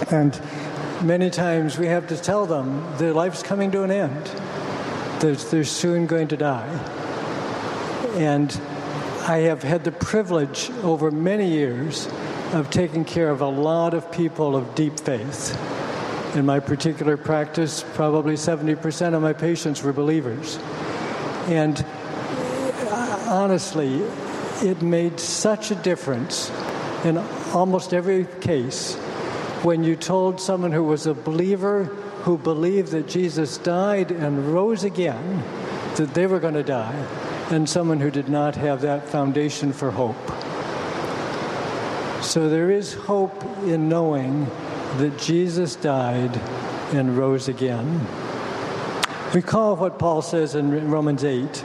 And 0.09 0.41
many 1.03 1.31
times 1.31 1.79
we 1.79 1.89
have 1.89 2.07
to 2.09 2.17
tell 2.17 2.47
them 2.47 2.87
their 2.99 3.13
life's 3.13 3.43
coming 3.43 3.73
to 3.73 3.83
an 3.83 3.91
end, 3.91 4.27
they're, 5.21 5.35
they're 5.35 5.65
soon 5.65 6.07
going 6.07 6.29
to 6.29 6.37
die. 6.37 6.69
And 8.15 8.53
I 9.23 9.41
have 9.41 9.63
had 9.63 9.85
the 9.85 9.93
privilege 9.93 10.71
over 10.83 11.11
many 11.11 11.47
years 11.51 12.09
of 12.53 12.71
taking 12.71 13.05
care 13.05 13.29
of 13.29 13.43
a 13.43 13.49
lot 13.49 13.93
of 13.93 14.11
people 14.11 14.57
of 14.57 14.75
deep 14.75 14.99
faith. 14.99 15.57
In 16.35 16.47
my 16.47 16.59
particular 16.59 17.19
practice, 17.19 17.85
probably 17.95 18.35
70% 18.35 19.15
of 19.15 19.21
my 19.21 19.35
patients 19.35 19.83
were 19.83 19.93
believers. 19.93 20.57
And 21.49 21.85
uh, 22.89 23.27
honestly, 23.29 23.99
it 24.67 24.81
made 24.81 25.21
such 25.21 25.71
a 25.71 25.75
difference 25.75 26.51
in 27.05 27.19
almost 27.53 27.93
every 27.93 28.25
case 28.41 28.95
when 29.63 29.85
you 29.85 29.97
told 29.97 30.41
someone 30.41 30.73
who 30.73 30.85
was 30.85 31.07
a 31.07 31.15
believer 31.15 31.85
who 32.25 32.39
believed 32.39 32.93
that 32.93 33.07
Jesus 33.07 33.59
died 33.59 34.11
and 34.11 34.55
rose 34.55 34.83
again 34.83 35.45
that 35.97 36.15
they 36.15 36.27
were 36.27 36.41
going 36.41 36.55
to 36.55 36.63
die 36.63 37.30
and 37.51 37.69
someone 37.69 38.01
who 38.01 38.11
did 38.11 38.29
not 38.29 38.55
have 38.57 38.81
that 38.83 39.09
foundation 39.09 39.73
for 39.73 39.91
hope. 39.91 40.17
So 42.23 42.49
there 42.49 42.71
is 42.71 42.95
hope 42.95 43.43
in 43.65 43.89
knowing 43.89 44.45
that 44.99 45.19
Jesus 45.19 45.75
died 45.75 46.37
and 46.93 47.17
rose 47.17 47.49
again. 47.49 48.07
Recall 49.33 49.77
what 49.77 49.99
Paul 49.99 50.23
says 50.23 50.55
in 50.55 50.91
Romans 50.91 51.25
8 51.25 51.65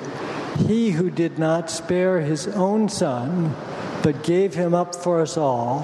He 0.68 0.92
who 0.92 1.10
did 1.10 1.38
not 1.38 1.70
spare 1.70 2.22
his 2.22 2.48
own 2.48 2.90
son, 2.90 3.56
but 4.02 4.24
gave 4.24 4.54
him 4.54 4.74
up 4.74 4.96
for 4.96 5.22
us 5.22 5.38
all, 5.38 5.80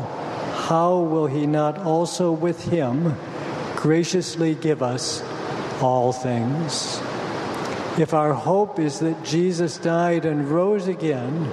how 0.67 0.99
will 0.99 1.27
he 1.27 1.45
not 1.45 1.79
also 1.79 2.31
with 2.31 2.63
him 2.63 3.15
graciously 3.75 4.55
give 4.55 4.81
us 4.81 5.23
all 5.81 6.13
things? 6.13 7.01
If 7.97 8.13
our 8.13 8.33
hope 8.33 8.79
is 8.79 8.99
that 8.99 9.21
Jesus 9.25 9.77
died 9.77 10.23
and 10.23 10.49
rose 10.49 10.87
again, 10.87 11.51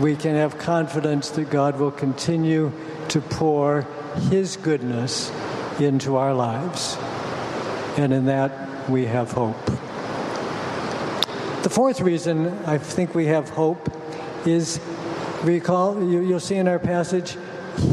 we 0.00 0.16
can 0.16 0.34
have 0.34 0.56
confidence 0.56 1.28
that 1.30 1.50
God 1.50 1.78
will 1.78 1.90
continue 1.90 2.72
to 3.08 3.20
pour 3.20 3.82
His 4.30 4.56
goodness 4.56 5.30
into 5.78 6.16
our 6.16 6.32
lives. 6.32 6.96
And 7.98 8.14
in 8.14 8.26
that, 8.26 8.88
we 8.88 9.04
have 9.06 9.32
hope. 9.32 9.62
The 11.62 11.70
fourth 11.70 12.00
reason 12.00 12.46
I 12.64 12.78
think 12.78 13.14
we 13.14 13.26
have 13.26 13.50
hope 13.50 13.92
is 14.46 14.80
recall, 15.42 16.02
you'll 16.02 16.40
see 16.40 16.56
in 16.56 16.66
our 16.66 16.78
passage, 16.78 17.36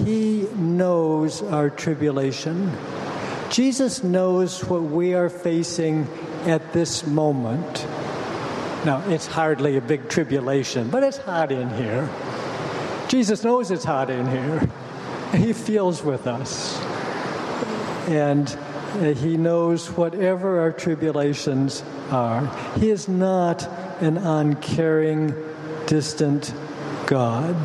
He 0.06 0.48
knows 0.56 1.42
our 1.42 1.70
tribulation. 1.70 2.72
Jesus 3.50 4.02
knows 4.02 4.64
what 4.64 4.84
we 4.84 5.14
are 5.14 5.30
facing 5.30 6.08
at 6.48 6.74
this 6.74 7.06
moment. 7.06 7.86
Now, 8.86 9.04
it's 9.08 9.28
hardly 9.28 9.78
a 9.78 9.82
big 9.82 10.10
tribulation, 10.10 10.90
but 10.90 11.04
it's 11.04 11.18
hot 11.18 11.52
in 11.52 11.70
here. 11.70 12.10
Jesus 13.08 13.44
knows 13.44 13.72
it's 13.72 13.84
hot 13.84 14.10
in 14.10 14.30
here. 14.30 14.70
He 15.36 15.54
feels 15.54 16.04
with 16.04 16.28
us. 16.28 16.78
And 18.10 18.48
uh, 18.96 19.14
He 19.14 19.38
knows 19.38 19.88
whatever 19.92 20.60
our 20.60 20.72
tribulations 20.72 21.84
are. 22.12 22.46
He 22.78 22.90
is 22.90 23.08
not 23.08 23.64
an 24.02 24.18
uncaring, 24.18 25.34
distant 25.88 26.54
God. 27.06 27.56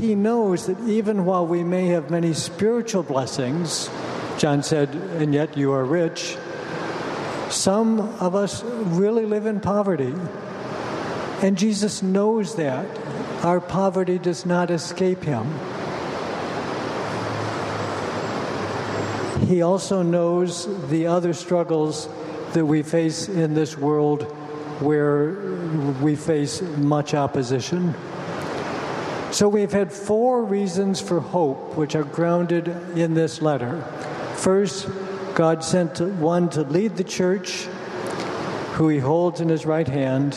He 0.00 0.14
knows 0.14 0.66
that 0.66 0.80
even 0.88 1.24
while 1.24 1.46
we 1.46 1.62
may 1.62 1.86
have 1.88 2.10
many 2.10 2.34
spiritual 2.34 3.02
blessings, 3.02 3.88
John 4.38 4.62
said, 4.62 4.90
and 5.18 5.32
yet 5.32 5.56
you 5.56 5.72
are 5.72 5.84
rich, 5.84 6.36
some 7.58 8.00
of 8.20 8.34
us 8.34 8.62
really 8.62 9.26
live 9.26 9.46
in 9.46 9.60
poverty. 9.60 10.14
And 11.42 11.58
Jesus 11.58 12.02
knows 12.02 12.54
that. 12.54 12.86
Our 13.44 13.60
poverty 13.60 14.18
does 14.18 14.46
not 14.46 14.70
escape 14.70 15.22
him. 15.22 15.44
He 19.46 19.62
also 19.62 20.02
knows 20.02 20.68
the 20.88 21.06
other 21.06 21.32
struggles 21.32 22.08
that 22.52 22.64
we 22.64 22.82
face 22.82 23.28
in 23.28 23.54
this 23.54 23.76
world 23.76 24.22
where 24.80 25.32
we 26.00 26.16
face 26.16 26.60
much 26.76 27.14
opposition. 27.14 27.94
So 29.32 29.48
we've 29.48 29.72
had 29.72 29.92
four 29.92 30.44
reasons 30.44 31.00
for 31.00 31.20
hope 31.20 31.76
which 31.76 31.94
are 31.94 32.04
grounded 32.04 32.68
in 32.96 33.14
this 33.14 33.42
letter. 33.42 33.82
First, 34.36 34.88
God 35.38 35.62
sent 35.62 36.00
one 36.00 36.50
to 36.50 36.62
lead 36.62 36.96
the 36.96 37.04
church, 37.04 37.66
who 38.72 38.88
he 38.88 38.98
holds 38.98 39.40
in 39.40 39.48
his 39.48 39.64
right 39.64 39.86
hand. 39.86 40.34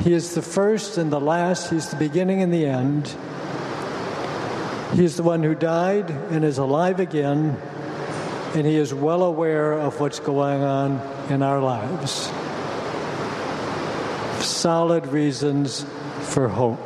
He 0.00 0.14
is 0.14 0.34
the 0.34 0.40
first 0.40 0.96
and 0.96 1.12
the 1.12 1.20
last, 1.20 1.68
he's 1.68 1.90
the 1.90 1.96
beginning 1.96 2.40
and 2.40 2.50
the 2.50 2.64
end. 2.64 3.14
He's 4.94 5.18
the 5.18 5.22
one 5.22 5.42
who 5.42 5.54
died 5.54 6.08
and 6.08 6.42
is 6.42 6.56
alive 6.56 7.00
again, 7.00 7.60
and 8.54 8.66
he 8.66 8.76
is 8.76 8.94
well 8.94 9.24
aware 9.24 9.74
of 9.74 10.00
what's 10.00 10.20
going 10.20 10.62
on 10.62 11.02
in 11.28 11.42
our 11.42 11.60
lives. 11.60 12.32
Solid 14.42 15.06
reasons 15.08 15.84
for 16.22 16.48
hope. 16.48 16.80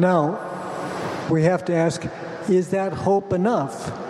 Now, 0.00 1.28
we 1.30 1.44
have 1.44 1.64
to 1.66 1.74
ask 1.76 2.04
is 2.48 2.70
that 2.70 2.92
hope 2.92 3.32
enough 3.32 4.01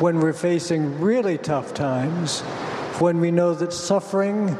when 0.00 0.20
we're 0.20 0.32
facing 0.32 1.00
really 1.00 1.38
tough 1.38 1.74
times, 1.74 2.40
when 3.00 3.20
we 3.20 3.30
know 3.30 3.54
that 3.54 3.72
suffering, 3.72 4.56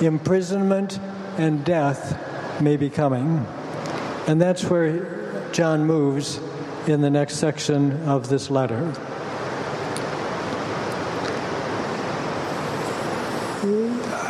imprisonment, 0.00 0.98
and 1.38 1.64
death 1.64 2.60
may 2.60 2.76
be 2.76 2.90
coming? 2.90 3.46
And 4.26 4.40
that's 4.40 4.64
where 4.64 5.48
John 5.52 5.84
moves 5.84 6.40
in 6.86 7.00
the 7.00 7.10
next 7.10 7.36
section 7.36 7.92
of 8.08 8.28
this 8.28 8.50
letter. 8.50 8.94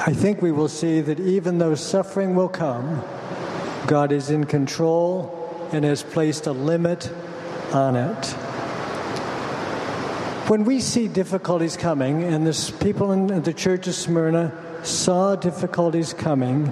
I 0.07 0.13
think 0.13 0.41
we 0.41 0.53
will 0.53 0.69
see 0.69 1.01
that 1.01 1.19
even 1.19 1.59
though 1.59 1.75
suffering 1.75 2.37
will 2.37 2.49
come, 2.49 3.03
God 3.87 4.13
is 4.13 4.31
in 4.31 4.45
control 4.45 5.69
and 5.73 5.85
has 5.85 6.03
placed 6.03 6.47
a 6.47 6.53
limit 6.53 7.11
on 7.73 7.97
it. 7.97 8.37
When 10.49 10.63
we 10.63 10.81
see 10.81 11.09
difficulties 11.09 11.77
coming, 11.77 12.23
and 12.23 12.47
the 12.47 12.75
people 12.79 13.11
in 13.11 13.43
the 13.43 13.53
church 13.53 13.89
of 13.89 13.95
Smyrna 13.97 14.53
saw 14.85 15.35
difficulties 15.35 16.13
coming, 16.13 16.67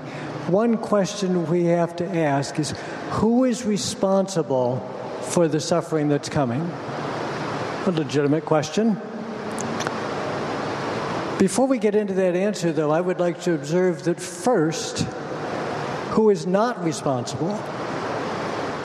one 0.47 0.76
question 0.76 1.50
we 1.50 1.64
have 1.64 1.97
to 1.97 2.07
ask 2.07 2.61
is 2.61 2.73
who 3.11 3.43
is 3.43 3.64
responsible 3.64 4.78
for 5.23 5.49
the 5.49 5.59
suffering 5.59 6.09
that's 6.09 6.28
coming? 6.28 6.61
A 6.61 7.90
legitimate 7.93 8.45
question. 8.45 8.95
Before 11.40 11.66
we 11.66 11.78
get 11.78 11.97
into 11.97 12.14
that 12.14 12.37
answer, 12.37 12.71
though, 12.71 12.93
I 12.93 13.00
would 13.00 13.19
like 13.19 13.40
to 13.40 13.54
observe 13.54 14.04
that 14.04 14.21
first, 14.21 15.00
who 16.11 16.31
is 16.31 16.47
not 16.47 16.85
responsible? 16.85 17.61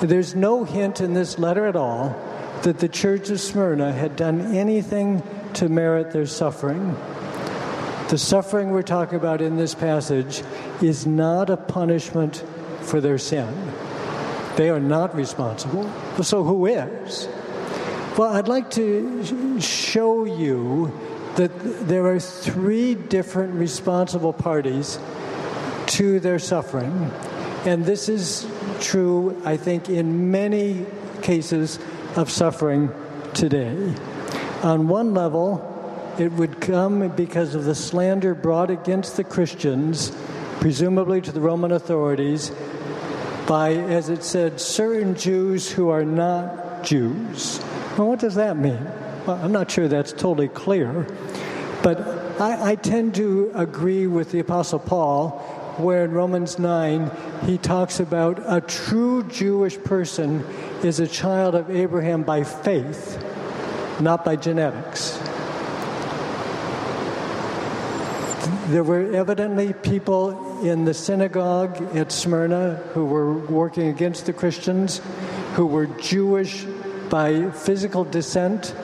There's 0.01 0.34
no 0.34 0.63
hint 0.63 1.00
in 1.00 1.13
this 1.13 1.38
letter 1.38 1.67
at 1.67 1.75
all 1.75 2.28
that 2.63 2.79
the 2.79 2.89
church 2.89 3.29
of 3.29 3.39
Smyrna 3.39 3.91
had 3.91 4.15
done 4.15 4.55
anything 4.55 5.23
to 5.53 5.69
merit 5.69 6.11
their 6.11 6.25
suffering. 6.25 6.95
The 8.09 8.17
suffering 8.17 8.71
we're 8.71 8.81
talking 8.81 9.17
about 9.17 9.41
in 9.41 9.55
this 9.55 9.75
passage 9.75 10.41
is 10.81 11.05
not 11.05 11.49
a 11.49 11.57
punishment 11.57 12.43
for 12.81 12.99
their 12.99 13.17
sin. 13.17 13.53
They 14.55 14.69
are 14.69 14.79
not 14.79 15.15
responsible. 15.15 15.89
So, 16.21 16.43
who 16.43 16.65
is? 16.65 17.27
Well, 18.17 18.33
I'd 18.33 18.47
like 18.47 18.71
to 18.71 19.61
show 19.61 20.25
you 20.25 20.91
that 21.35 21.87
there 21.87 22.07
are 22.07 22.19
three 22.19 22.95
different 22.95 23.53
responsible 23.53 24.33
parties 24.33 24.99
to 25.87 26.19
their 26.19 26.39
suffering. 26.39 27.11
And 27.65 27.85
this 27.85 28.09
is 28.09 28.45
true, 28.81 29.41
I 29.45 29.55
think, 29.55 29.88
in 29.88 30.31
many 30.31 30.86
cases 31.21 31.79
of 32.15 32.30
suffering 32.30 32.91
today. 33.34 33.93
On 34.63 34.88
one 34.88 35.13
level, 35.13 35.65
it 36.17 36.32
would 36.34 36.60
come 36.60 37.10
because 37.15 37.56
of 37.56 37.63
the 37.63 37.76
slander 37.76 38.36
brought 38.36 38.69
against 38.69 39.15
the 39.15 39.24
Christians, 39.24 40.12
presumably 40.60 41.22
to 41.22 41.32
the 41.32 41.39
Roman 41.39 41.72
authorities, 41.72 42.52
by, 43.48 43.74
as 43.74 44.10
it 44.10 44.24
said, 44.24 44.60
certain 44.60 45.15
Jews 45.15 45.72
who 45.72 45.89
are 45.89 46.06
not 46.06 46.84
Jews. 46.84 47.60
Well, 47.98 48.08
what 48.08 48.19
does 48.19 48.36
that 48.36 48.58
mean? 48.58 48.84
Well, 49.26 49.39
I'm 49.41 49.52
not 49.52 49.72
sure 49.72 49.88
that's 49.88 50.12
totally 50.12 50.50
clear, 50.50 51.08
but 51.82 52.00
I, 52.41 52.72
I 52.72 52.76
tend 52.76 53.15
to 53.15 53.52
agree 53.56 54.08
with 54.08 54.32
the 54.32 54.39
Apostle 54.39 54.80
Paul 54.80 55.32
where 55.78 56.04
in 56.04 56.12
Romans 56.12 56.60
9 56.60 57.10
he 57.45 57.58
talks 57.58 57.99
about 57.99 58.41
a 58.45 58.62
true 58.62 59.23
Jewish 59.23 59.82
person 59.84 60.45
is 60.84 60.99
a 60.99 61.08
child 61.08 61.56
of 61.56 61.69
Abraham 61.69 62.23
by 62.23 62.43
faith, 62.43 63.23
not 63.99 64.25
by 64.25 64.36
genetics. 64.36 65.17
There 68.67 68.84
were 68.84 69.13
evidently 69.15 69.73
people 69.73 70.63
in 70.63 70.86
the 70.86 70.93
synagogue 70.93 71.95
at 71.95 72.12
Smyrna 72.12 72.75
who 72.93 73.06
were 73.06 73.34
working 73.34 73.88
against 73.88 74.25
the 74.25 74.34
Christians, 74.34 75.02
who 75.56 75.65
were 75.65 75.88
Jewish 75.88 76.65
by 77.10 77.49
physical 77.52 78.04
descent, 78.04 78.75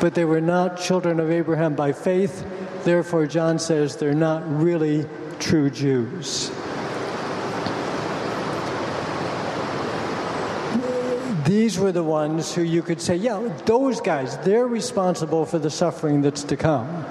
but 0.00 0.14
they 0.14 0.24
were 0.24 0.40
not 0.40 0.80
children 0.80 1.20
of 1.20 1.30
Abraham 1.30 1.74
by 1.74 1.92
faith. 1.92 2.46
Therefore, 2.84 3.26
John 3.26 3.58
says 3.58 3.96
they're 3.96 4.14
not 4.14 4.42
really 4.50 5.06
true 5.38 5.70
Jews. 5.70 6.50
These 11.44 11.78
were 11.78 11.92
the 11.92 12.02
ones 12.02 12.54
who 12.54 12.62
you 12.62 12.82
could 12.82 13.00
say, 13.00 13.16
yeah, 13.16 13.38
those 13.66 14.00
guys, 14.00 14.38
they're 14.38 14.66
responsible 14.66 15.44
for 15.44 15.58
the 15.58 15.70
suffering 15.70 16.22
that's 16.22 16.42
to 16.44 16.56
come. 16.56 17.04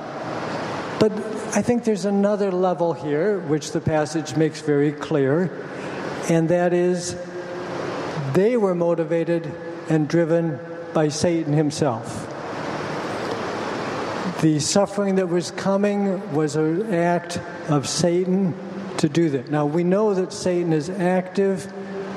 But 0.99 1.11
I 1.55 1.61
think 1.61 1.83
there's 1.83 2.05
another 2.05 2.51
level 2.51 2.93
here, 2.93 3.39
which 3.39 3.71
the 3.73 3.81
passage 3.81 4.35
makes 4.35 4.61
very 4.61 4.91
clear, 4.91 5.51
and 6.29 6.49
that 6.49 6.73
is 6.73 7.15
they 8.33 8.57
were 8.57 8.73
motivated 8.73 9.53
and 9.89 10.07
driven 10.07 10.59
by 10.93 11.09
Satan 11.09 11.53
himself. 11.53 12.29
The 14.41 14.59
suffering 14.59 15.15
that 15.15 15.29
was 15.29 15.51
coming 15.51 16.33
was 16.33 16.55
an 16.55 16.91
act 16.93 17.39
of 17.69 17.87
Satan 17.87 18.55
to 18.97 19.07
do 19.07 19.29
that. 19.29 19.51
Now, 19.51 19.65
we 19.67 19.83
know 19.83 20.13
that 20.15 20.33
Satan 20.33 20.73
is 20.73 20.89
active 20.89 21.71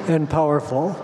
and 0.09 0.29
powerful. 0.31 0.97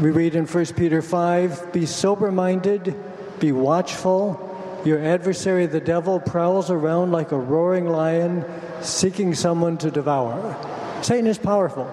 We 0.00 0.10
read 0.10 0.34
in 0.34 0.46
1 0.46 0.66
Peter 0.76 1.00
5 1.02 1.72
Be 1.72 1.86
sober 1.86 2.32
minded, 2.32 2.96
be 3.38 3.52
watchful. 3.52 4.50
Your 4.84 4.98
adversary, 4.98 5.66
the 5.66 5.80
devil, 5.80 6.20
prowls 6.20 6.68
around 6.68 7.12
like 7.12 7.32
a 7.32 7.38
roaring 7.38 7.86
lion, 7.86 8.44
seeking 8.82 9.34
someone 9.34 9.78
to 9.78 9.90
devour. 9.90 10.56
Satan 11.00 11.26
is 11.26 11.38
powerful. 11.38 11.88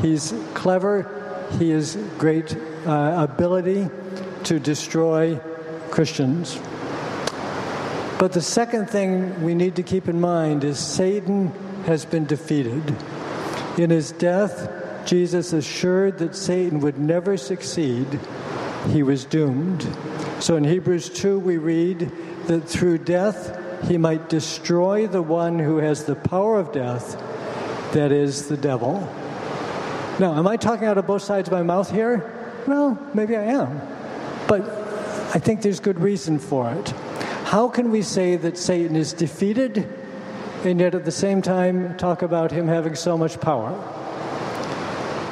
He's 0.00 0.34
clever. 0.54 1.48
He 1.58 1.70
has 1.70 1.96
great 2.18 2.54
uh, 2.86 3.26
ability 3.28 3.88
to 4.44 4.60
destroy 4.60 5.40
Christians. 5.90 6.60
But 8.18 8.32
the 8.32 8.42
second 8.42 8.90
thing 8.90 9.42
we 9.42 9.54
need 9.54 9.76
to 9.76 9.82
keep 9.82 10.08
in 10.08 10.20
mind 10.20 10.62
is 10.62 10.78
Satan 10.78 11.52
has 11.86 12.04
been 12.04 12.26
defeated. 12.26 12.94
In 13.78 13.90
his 13.90 14.12
death, 14.12 14.85
Jesus 15.06 15.52
assured 15.52 16.18
that 16.18 16.34
Satan 16.34 16.80
would 16.80 16.98
never 16.98 17.36
succeed. 17.36 18.06
He 18.90 19.02
was 19.02 19.24
doomed. 19.24 19.86
So 20.40 20.56
in 20.56 20.64
Hebrews 20.64 21.08
2, 21.10 21.38
we 21.38 21.56
read 21.56 22.10
that 22.46 22.68
through 22.68 22.98
death, 22.98 23.58
he 23.88 23.98
might 23.98 24.28
destroy 24.28 25.06
the 25.06 25.22
one 25.22 25.58
who 25.58 25.78
has 25.78 26.04
the 26.04 26.14
power 26.14 26.58
of 26.58 26.72
death, 26.72 27.16
that 27.92 28.12
is, 28.12 28.48
the 28.48 28.56
devil. 28.56 29.00
Now, 30.18 30.34
am 30.34 30.46
I 30.46 30.56
talking 30.56 30.86
out 30.86 30.98
of 30.98 31.06
both 31.06 31.22
sides 31.22 31.48
of 31.48 31.52
my 31.52 31.62
mouth 31.62 31.90
here? 31.90 32.32
Well, 32.66 32.98
maybe 33.14 33.36
I 33.36 33.44
am. 33.44 33.80
But 34.48 34.62
I 35.34 35.38
think 35.38 35.62
there's 35.62 35.80
good 35.80 36.00
reason 36.00 36.38
for 36.38 36.70
it. 36.72 36.88
How 37.44 37.68
can 37.68 37.90
we 37.90 38.02
say 38.02 38.36
that 38.36 38.58
Satan 38.58 38.96
is 38.96 39.12
defeated 39.12 39.88
and 40.64 40.80
yet 40.80 40.94
at 40.94 41.04
the 41.04 41.12
same 41.12 41.42
time 41.42 41.96
talk 41.96 42.22
about 42.22 42.50
him 42.50 42.66
having 42.66 42.94
so 42.94 43.16
much 43.16 43.40
power? 43.40 43.72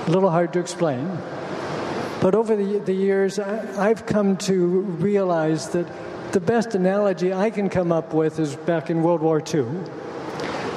A 0.07 0.11
little 0.11 0.31
hard 0.31 0.53
to 0.53 0.61
explain. 0.61 1.19
But 2.21 2.35
over 2.35 2.57
the, 2.57 2.79
the 2.79 2.93
years, 2.93 3.39
I, 3.39 3.89
I've 3.91 4.05
come 4.05 4.37
to 4.39 4.57
realize 4.81 5.71
that 5.71 5.87
the 6.33 6.41
best 6.41 6.75
analogy 6.75 7.33
I 7.33 7.49
can 7.49 7.71
come 7.71 7.91
up 7.91 8.13
with 8.13 8.39
is 8.39 8.55
back 8.55 8.91
in 8.91 9.03
World 9.03 9.23
War 9.23 9.43
II. 9.43 9.67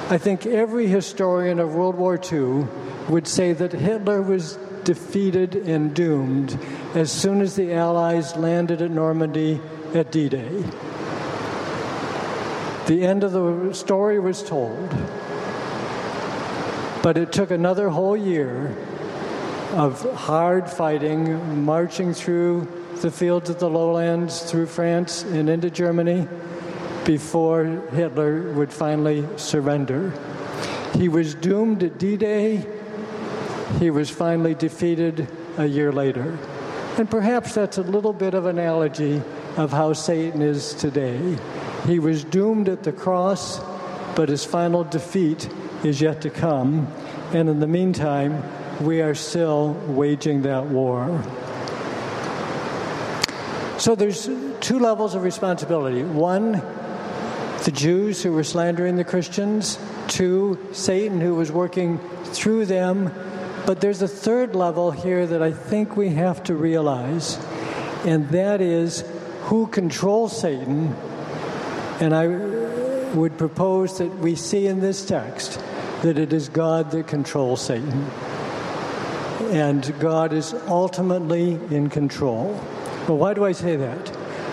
I 0.08 0.16
think 0.16 0.46
every 0.46 0.86
historian 0.86 1.58
of 1.58 1.74
World 1.74 1.96
War 1.96 2.18
II 2.18 2.66
would 3.10 3.26
say 3.26 3.52
that 3.52 3.72
Hitler 3.72 4.22
was 4.22 4.58
defeated 4.84 5.54
and 5.56 5.92
doomed 5.94 6.58
as 6.94 7.12
soon 7.12 7.42
as 7.42 7.54
the 7.54 7.74
Allies 7.74 8.34
landed 8.36 8.80
at 8.80 8.90
Normandy 8.90 9.60
at 9.94 10.10
D 10.10 10.30
Day. 10.30 10.64
The 12.86 13.04
end 13.04 13.24
of 13.24 13.32
the 13.32 13.74
story 13.74 14.18
was 14.18 14.42
told. 14.42 14.88
But 17.02 17.18
it 17.18 17.32
took 17.32 17.50
another 17.50 17.90
whole 17.90 18.16
year 18.16 18.74
of 19.72 20.00
hard 20.14 20.68
fighting, 20.70 21.64
marching 21.64 22.14
through 22.14 22.66
the 23.00 23.10
fields 23.10 23.50
of 23.50 23.58
the 23.58 23.68
lowlands, 23.68 24.50
through 24.50 24.66
France 24.66 25.22
and 25.22 25.48
into 25.48 25.70
Germany 25.70 26.26
before 27.04 27.64
Hitler 27.92 28.52
would 28.52 28.72
finally 28.72 29.26
surrender. 29.36 30.12
He 30.94 31.08
was 31.08 31.34
doomed 31.34 31.82
at 31.82 31.98
D 31.98 32.16
Day. 32.16 32.66
He 33.78 33.90
was 33.90 34.10
finally 34.10 34.54
defeated 34.54 35.28
a 35.56 35.66
year 35.66 35.92
later. 35.92 36.38
And 36.98 37.08
perhaps 37.08 37.54
that's 37.54 37.78
a 37.78 37.82
little 37.82 38.12
bit 38.12 38.34
of 38.34 38.46
analogy 38.46 39.22
of 39.56 39.70
how 39.70 39.92
Satan 39.92 40.42
is 40.42 40.74
today. 40.74 41.38
He 41.86 41.98
was 41.98 42.24
doomed 42.24 42.68
at 42.68 42.82
the 42.82 42.92
cross, 42.92 43.60
but 44.16 44.28
his 44.28 44.44
final 44.44 44.84
defeat 44.84 45.48
is 45.84 46.00
yet 46.00 46.20
to 46.22 46.30
come. 46.30 46.92
And 47.32 47.48
in 47.48 47.60
the 47.60 47.66
meantime, 47.66 48.42
we 48.80 49.02
are 49.02 49.14
still 49.14 49.72
waging 49.88 50.42
that 50.42 50.66
war. 50.66 51.22
So 53.78 53.94
there's 53.94 54.28
two 54.60 54.78
levels 54.78 55.14
of 55.14 55.22
responsibility. 55.22 56.02
One, 56.02 56.62
the 57.64 57.72
Jews 57.72 58.22
who 58.22 58.32
were 58.32 58.44
slandering 58.44 58.96
the 58.96 59.04
Christians. 59.04 59.78
Two, 60.08 60.58
Satan 60.72 61.20
who 61.20 61.34
was 61.34 61.52
working 61.52 61.98
through 62.24 62.66
them. 62.66 63.12
But 63.66 63.80
there's 63.80 64.00
a 64.00 64.08
third 64.08 64.56
level 64.56 64.90
here 64.90 65.26
that 65.26 65.42
I 65.42 65.52
think 65.52 65.96
we 65.96 66.10
have 66.10 66.42
to 66.44 66.54
realize, 66.54 67.36
and 68.06 68.28
that 68.30 68.60
is 68.60 69.04
who 69.42 69.66
controls 69.66 70.40
Satan. 70.40 70.94
And 72.00 72.14
I 72.14 72.28
would 73.14 73.36
propose 73.36 73.98
that 73.98 74.18
we 74.18 74.36
see 74.36 74.66
in 74.66 74.80
this 74.80 75.04
text 75.04 75.60
that 76.02 76.16
it 76.16 76.32
is 76.32 76.48
God 76.48 76.90
that 76.92 77.08
controls 77.08 77.60
Satan. 77.60 78.10
And 79.48 79.98
God 79.98 80.32
is 80.32 80.52
ultimately 80.66 81.52
in 81.70 81.88
control. 81.88 82.60
But 83.06 83.14
why 83.14 83.34
do 83.34 83.44
I 83.44 83.52
say 83.52 83.76
that? 83.76 84.08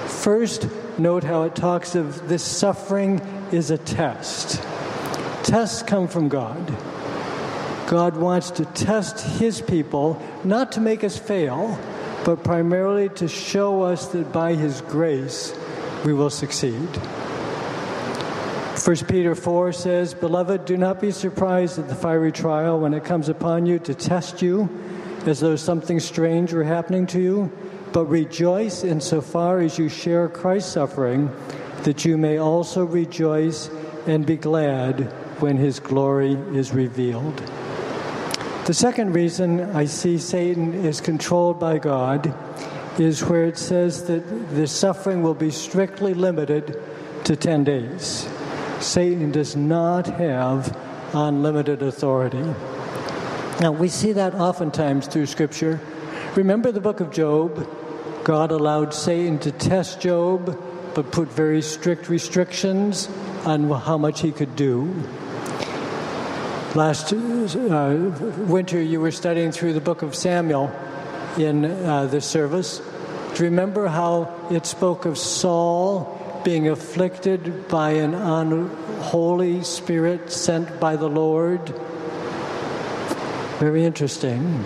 First, 0.08 0.70
note 0.98 1.24
how 1.24 1.44
it 1.44 1.56
talks 1.56 1.96
of 1.96 2.30
this 2.30 2.44
suffering 2.44 3.20
is 3.52 3.72
a 3.72 3.78
test. 3.78 4.64
Tests 5.44 5.84
come 5.84 6.08
from 6.08 6.30
God. 6.30 6.66
God 7.88 8.18
wants 8.18 8.52
to 8.52 8.66
test 8.66 9.20
his 9.38 9.62
people, 9.62 10.22
not 10.44 10.72
to 10.72 10.82
make 10.82 11.04
us 11.04 11.18
fail, 11.18 11.78
but 12.24 12.44
primarily 12.44 13.10
to 13.10 13.28
show 13.28 13.84
us 13.84 14.08
that 14.08 14.32
by 14.32 14.56
his 14.56 14.82
grace 14.82 15.54
we 16.04 16.14
will 16.14 16.32
succeed. 16.32 16.90
1 18.86 18.98
Peter 19.08 19.34
4 19.34 19.74
says, 19.74 20.13
Beloved, 20.13 20.65
do 20.65 20.78
not 20.78 21.02
be 21.02 21.10
surprised 21.10 21.80
at 21.80 21.88
the 21.88 21.95
fiery 21.95 22.32
trial 22.32 22.80
when 22.80 22.93
it 22.93 23.04
comes 23.04 23.30
upon 23.30 23.65
you 23.65 23.80
to 23.80 23.95
test 23.95 24.43
you 24.43 24.69
as 25.26 25.39
though 25.39 25.56
something 25.56 26.00
strange 26.00 26.54
were 26.54 26.63
happening 26.63 27.08
to 27.08 27.19
you, 27.19 27.52
but 27.93 28.06
rejoice 28.06 28.84
insofar 28.84 29.60
as 29.60 29.80
you 29.80 29.89
share 29.89 30.30
Christ's 30.30 30.74
suffering, 30.74 31.32
that 31.82 32.06
you 32.06 32.15
may 32.15 32.38
also 32.38 32.86
rejoice 32.86 33.71
and 34.06 34.24
be 34.24 34.38
glad 34.38 35.00
when 35.41 35.58
his 35.58 35.80
glory 35.80 36.34
is 36.54 36.71
revealed. 36.71 37.38
The 38.67 38.74
second 38.76 39.13
reason 39.13 39.62
I 39.76 39.86
see 39.86 40.19
Satan 40.19 40.76
is 40.86 41.02
controlled 41.02 41.60
by 41.60 41.80
God 41.80 42.32
is 43.00 43.24
where 43.24 43.45
it 43.45 43.58
says 43.58 44.06
that 44.06 44.19
the 44.54 44.67
suffering 44.67 45.24
will 45.24 45.34
be 45.34 45.50
strictly 45.50 46.13
limited 46.13 46.80
to 47.24 47.36
10 47.36 47.63
days. 47.63 48.30
Satan 48.80 49.32
does 49.32 49.56
not 49.56 50.08
have 50.08 50.78
unlimited 51.14 51.82
authority. 51.82 52.44
Now, 53.62 53.72
we 53.72 53.88
see 53.88 54.12
that 54.14 54.36
oftentimes 54.36 55.08
through 55.08 55.28
Scripture. 55.28 55.80
Remember 56.36 56.72
the 56.72 56.82
book 56.82 57.00
of 57.00 57.12
Job? 57.12 57.68
God 58.26 58.52
allowed 58.52 58.94
Satan 58.94 59.40
to 59.40 59.52
test 59.52 60.02
Job, 60.02 60.60
but 60.94 61.12
put 61.12 61.30
very 61.30 61.62
strict 61.62 62.10
restrictions 62.10 63.08
on 63.46 63.70
how 63.70 63.98
much 63.98 64.22
he 64.22 64.32
could 64.32 64.56
do. 64.56 64.92
Last 66.74 67.14
uh, 67.14 68.12
winter, 68.48 68.82
you 68.82 69.00
were 69.00 69.12
studying 69.12 69.52
through 69.54 69.74
the 69.74 69.80
book 69.80 70.02
of 70.02 70.14
Samuel 70.14 70.70
in 71.38 71.64
uh, 71.64 72.08
the 72.08 72.20
service. 72.20 72.80
Do 73.36 73.44
you 73.44 73.50
remember 73.50 73.88
how 73.88 74.48
it 74.52 74.66
spoke 74.66 75.06
of 75.06 75.18
Saul 75.18 76.25
being 76.46 76.70
afflicted 76.70 77.68
by 77.68 77.90
an 77.90 78.14
unholy 78.14 79.64
spirit 79.64 80.32
sent 80.32 80.80
by 80.80 80.96
the 80.96 81.10
Lord? 81.10 81.60
Very 83.60 83.84
interesting. 83.84 84.64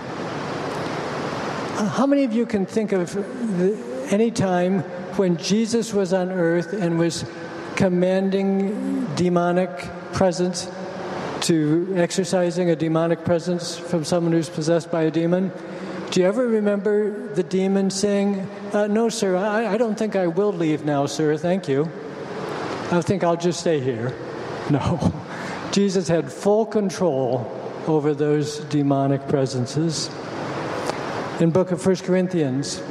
Uh, 1.78 1.90
how 1.90 2.06
many 2.06 2.24
of 2.26 2.34
you 2.34 2.46
can 2.46 2.68
think 2.68 2.92
of 2.92 3.16
any 4.14 4.30
time 4.30 4.82
when 5.18 5.38
Jesus 5.38 5.94
was 5.94 6.14
on 6.14 6.30
earth 6.30 6.74
and 6.74 7.00
was 7.00 7.26
commanding 7.76 9.06
demonic 9.16 9.70
presence 10.12 10.70
to 11.42 11.94
exercising 11.96 12.70
a 12.70 12.76
demonic 12.76 13.24
presence 13.24 13.78
from 13.78 14.04
someone 14.04 14.34
who's 14.34 14.50
possessed 14.50 14.92
by 14.92 15.04
a 15.04 15.12
demon. 15.12 15.52
Do 16.12 16.22
you 16.22 16.26
ever 16.26 16.48
remember 16.48 17.34
the 17.36 17.44
demon 17.44 17.92
saying, 17.92 18.50
uh, 18.74 18.88
No, 18.88 19.10
sir, 19.10 19.36
I, 19.36 19.74
I 19.74 19.78
don't 19.78 19.96
think 19.96 20.16
I 20.16 20.26
will 20.26 20.52
leave 20.52 20.84
now, 20.84 21.06
sir, 21.06 21.38
thank 21.38 21.68
you. 21.68 21.88
I 22.92 23.02
think 23.02 23.24
I'll 23.24 23.38
just 23.38 23.60
stay 23.60 23.80
here. 23.80 24.16
No. 24.72 25.14
Jesus 25.72 26.08
had 26.08 26.32
full 26.32 26.66
control 26.66 27.56
over 27.86 28.16
those 28.16 28.58
demonic 28.66 29.28
presences. 29.28 30.10
In 31.40 31.52
book 31.52 31.72
of 31.72 31.86
1 31.86 31.98
Corinthians, 31.98 32.82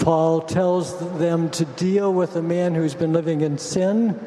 Paul 0.00 0.42
tells 0.42 0.98
them 1.18 1.48
to 1.50 1.64
deal 1.64 2.12
with 2.12 2.36
a 2.36 2.42
man 2.42 2.74
who's 2.74 2.94
been 2.94 3.14
living 3.14 3.40
in 3.40 3.56
sin 3.56 4.18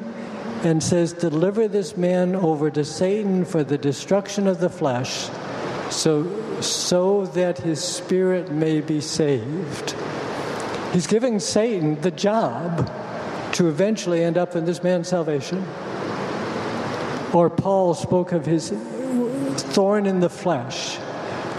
and 0.63 0.82
says, 0.82 1.13
Deliver 1.13 1.67
this 1.67 1.95
man 1.95 2.36
over 2.36 2.71
to 2.71 2.84
Satan 2.84 3.45
for 3.45 3.63
the 3.63 3.77
destruction 3.77 4.47
of 4.47 4.60
the 4.60 4.69
flesh, 4.69 5.29
so, 5.91 6.23
so 6.65 7.26
that 7.28 7.60
his 7.60 7.84
spirit 7.84 8.52
may 8.52 8.82
be 8.82 9.02
saved. 9.02 9.95
He's 10.91 11.08
giving 11.08 11.39
Satan 11.39 11.99
the 12.02 12.12
job 12.12 12.91
to 13.54 13.67
eventually 13.67 14.23
end 14.23 14.38
up 14.38 14.56
in 14.56 14.65
this 14.65 14.84
man's 14.84 15.08
salvation. 15.08 15.65
Or 17.34 17.49
Paul 17.49 17.93
spoke 17.93 18.32
of 18.32 18.45
his 18.45 18.69
thorn 18.69 20.06
in 20.06 20.19
the 20.19 20.30
flesh 20.30 20.97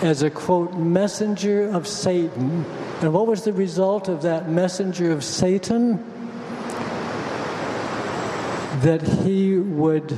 as 0.02 0.22
a 0.22 0.30
quote, 0.30 0.74
messenger 0.74 1.68
of 1.68 1.86
Satan. 1.86 2.64
And 3.00 3.12
what 3.12 3.26
was 3.26 3.44
the 3.44 3.52
result 3.52 4.08
of 4.08 4.22
that 4.22 4.48
messenger 4.48 5.12
of 5.12 5.24
Satan? 5.24 6.04
that 8.84 9.00
he 9.00 9.56
would 9.56 10.12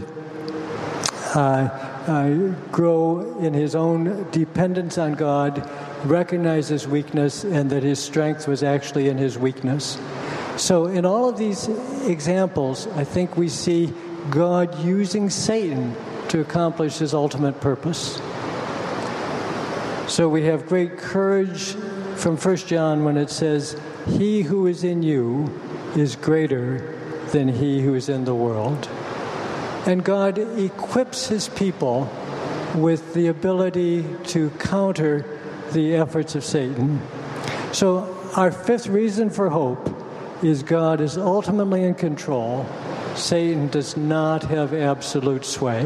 uh, 1.35 1.95
uh, 2.06 2.54
grow 2.70 3.38
in 3.38 3.52
his 3.52 3.74
own 3.74 4.30
dependence 4.30 4.98
on 4.98 5.14
God, 5.14 5.68
recognize 6.04 6.68
his 6.68 6.86
weakness, 6.86 7.44
and 7.44 7.70
that 7.70 7.82
his 7.82 7.98
strength 7.98 8.46
was 8.46 8.62
actually 8.62 9.08
in 9.08 9.18
his 9.18 9.36
weakness. 9.36 9.98
So, 10.56 10.86
in 10.86 11.04
all 11.04 11.28
of 11.28 11.36
these 11.36 11.68
examples, 12.06 12.86
I 12.88 13.04
think 13.04 13.36
we 13.36 13.48
see 13.48 13.92
God 14.30 14.82
using 14.84 15.28
Satan 15.30 15.94
to 16.28 16.40
accomplish 16.40 16.98
his 16.98 17.12
ultimate 17.12 17.60
purpose. 17.60 18.20
So, 20.08 20.28
we 20.28 20.44
have 20.44 20.66
great 20.66 20.96
courage 20.96 21.74
from 22.16 22.36
1 22.36 22.56
John 22.58 23.04
when 23.04 23.16
it 23.16 23.30
says, 23.30 23.78
He 24.06 24.42
who 24.42 24.66
is 24.66 24.84
in 24.84 25.02
you 25.02 25.52
is 25.96 26.16
greater 26.16 26.94
than 27.32 27.48
he 27.48 27.82
who 27.82 27.94
is 27.94 28.08
in 28.08 28.24
the 28.24 28.34
world. 28.34 28.88
And 29.87 30.05
God 30.05 30.38
equips 30.38 31.29
his 31.29 31.49
people 31.49 32.11
with 32.75 33.14
the 33.14 33.29
ability 33.29 34.05
to 34.25 34.51
counter 34.59 35.25
the 35.72 35.94
efforts 35.94 36.35
of 36.35 36.44
Satan. 36.44 37.01
So, 37.72 38.12
our 38.35 38.51
fifth 38.51 38.88
reason 38.88 39.31
for 39.31 39.49
hope 39.49 39.88
is 40.42 40.62
God 40.64 41.01
is 41.01 41.16
ultimately 41.16 41.85
in 41.85 41.94
control. 41.94 42.66
Satan 43.14 43.68
does 43.68 43.96
not 43.96 44.42
have 44.44 44.75
absolute 44.75 45.44
sway. 45.44 45.85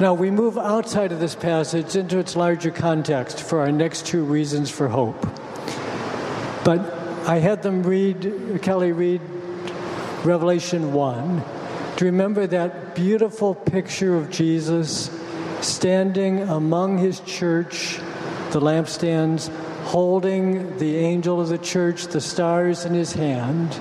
Now, 0.00 0.14
we 0.14 0.30
move 0.30 0.56
outside 0.56 1.12
of 1.12 1.20
this 1.20 1.34
passage 1.34 1.94
into 1.94 2.18
its 2.18 2.34
larger 2.34 2.70
context 2.70 3.40
for 3.40 3.60
our 3.60 3.70
next 3.70 4.06
two 4.06 4.24
reasons 4.24 4.70
for 4.70 4.88
hope. 4.88 5.20
But 6.64 6.80
I 7.26 7.38
had 7.38 7.62
them 7.62 7.82
read, 7.82 8.58
Kelly 8.62 8.92
read 8.92 9.20
Revelation 10.24 10.92
1 10.92 11.44
to 11.96 12.06
remember 12.06 12.46
that 12.46 12.94
beautiful 12.94 13.54
picture 13.54 14.16
of 14.16 14.30
Jesus 14.30 15.10
standing 15.60 16.40
among 16.40 16.98
his 16.98 17.20
church, 17.20 17.98
the 18.50 18.60
lampstands, 18.60 19.48
holding 19.84 20.78
the 20.78 20.96
angel 20.96 21.40
of 21.40 21.48
the 21.48 21.58
church, 21.58 22.06
the 22.06 22.20
stars 22.20 22.84
in 22.84 22.94
his 22.94 23.12
hand, 23.12 23.78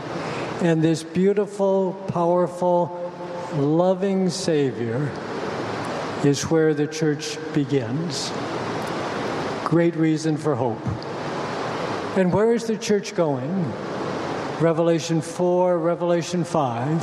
and 0.61 0.83
this 0.83 1.03
beautiful, 1.03 1.93
powerful, 2.09 3.11
loving 3.55 4.29
Savior 4.29 5.11
is 6.23 6.43
where 6.43 6.73
the 6.73 6.87
church 6.87 7.37
begins. 7.53 8.31
Great 9.63 9.95
reason 9.95 10.37
for 10.37 10.55
hope. 10.55 10.85
And 12.17 12.33
where 12.33 12.51
is 12.51 12.65
the 12.65 12.77
church 12.77 13.15
going? 13.15 13.73
Revelation 14.61 15.21
4, 15.21 15.79
Revelation 15.79 16.43
5, 16.43 17.01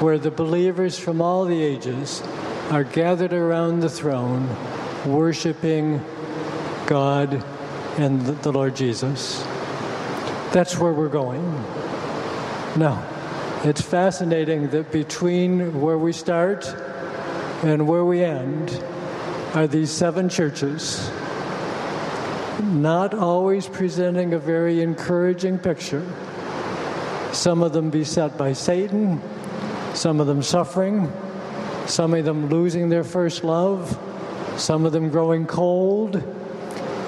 where 0.00 0.18
the 0.18 0.30
believers 0.30 0.96
from 0.96 1.20
all 1.20 1.44
the 1.44 1.60
ages 1.60 2.22
are 2.70 2.84
gathered 2.84 3.32
around 3.32 3.80
the 3.80 3.88
throne, 3.88 4.48
worshiping 5.04 6.00
God 6.86 7.44
and 7.98 8.24
the 8.24 8.52
Lord 8.52 8.76
Jesus. 8.76 9.42
That's 10.52 10.78
where 10.78 10.92
we're 10.92 11.08
going. 11.08 11.42
Now, 12.76 13.04
it's 13.64 13.82
fascinating 13.82 14.68
that 14.68 14.92
between 14.92 15.80
where 15.80 15.98
we 15.98 16.12
start 16.12 16.68
and 17.64 17.88
where 17.88 18.04
we 18.04 18.22
end 18.22 18.70
are 19.54 19.66
these 19.66 19.90
seven 19.90 20.28
churches, 20.28 21.10
not 22.62 23.12
always 23.12 23.66
presenting 23.66 24.34
a 24.34 24.38
very 24.38 24.82
encouraging 24.82 25.58
picture. 25.58 26.06
Some 27.32 27.62
of 27.62 27.72
them 27.72 27.90
beset 27.90 28.36
by 28.36 28.52
Satan, 28.52 29.20
some 29.94 30.20
of 30.20 30.26
them 30.26 30.42
suffering, 30.42 31.10
some 31.86 32.14
of 32.14 32.24
them 32.24 32.48
losing 32.48 32.88
their 32.88 33.04
first 33.04 33.44
love, 33.44 33.98
some 34.56 34.84
of 34.84 34.92
them 34.92 35.10
growing 35.10 35.46
cold. 35.46 36.22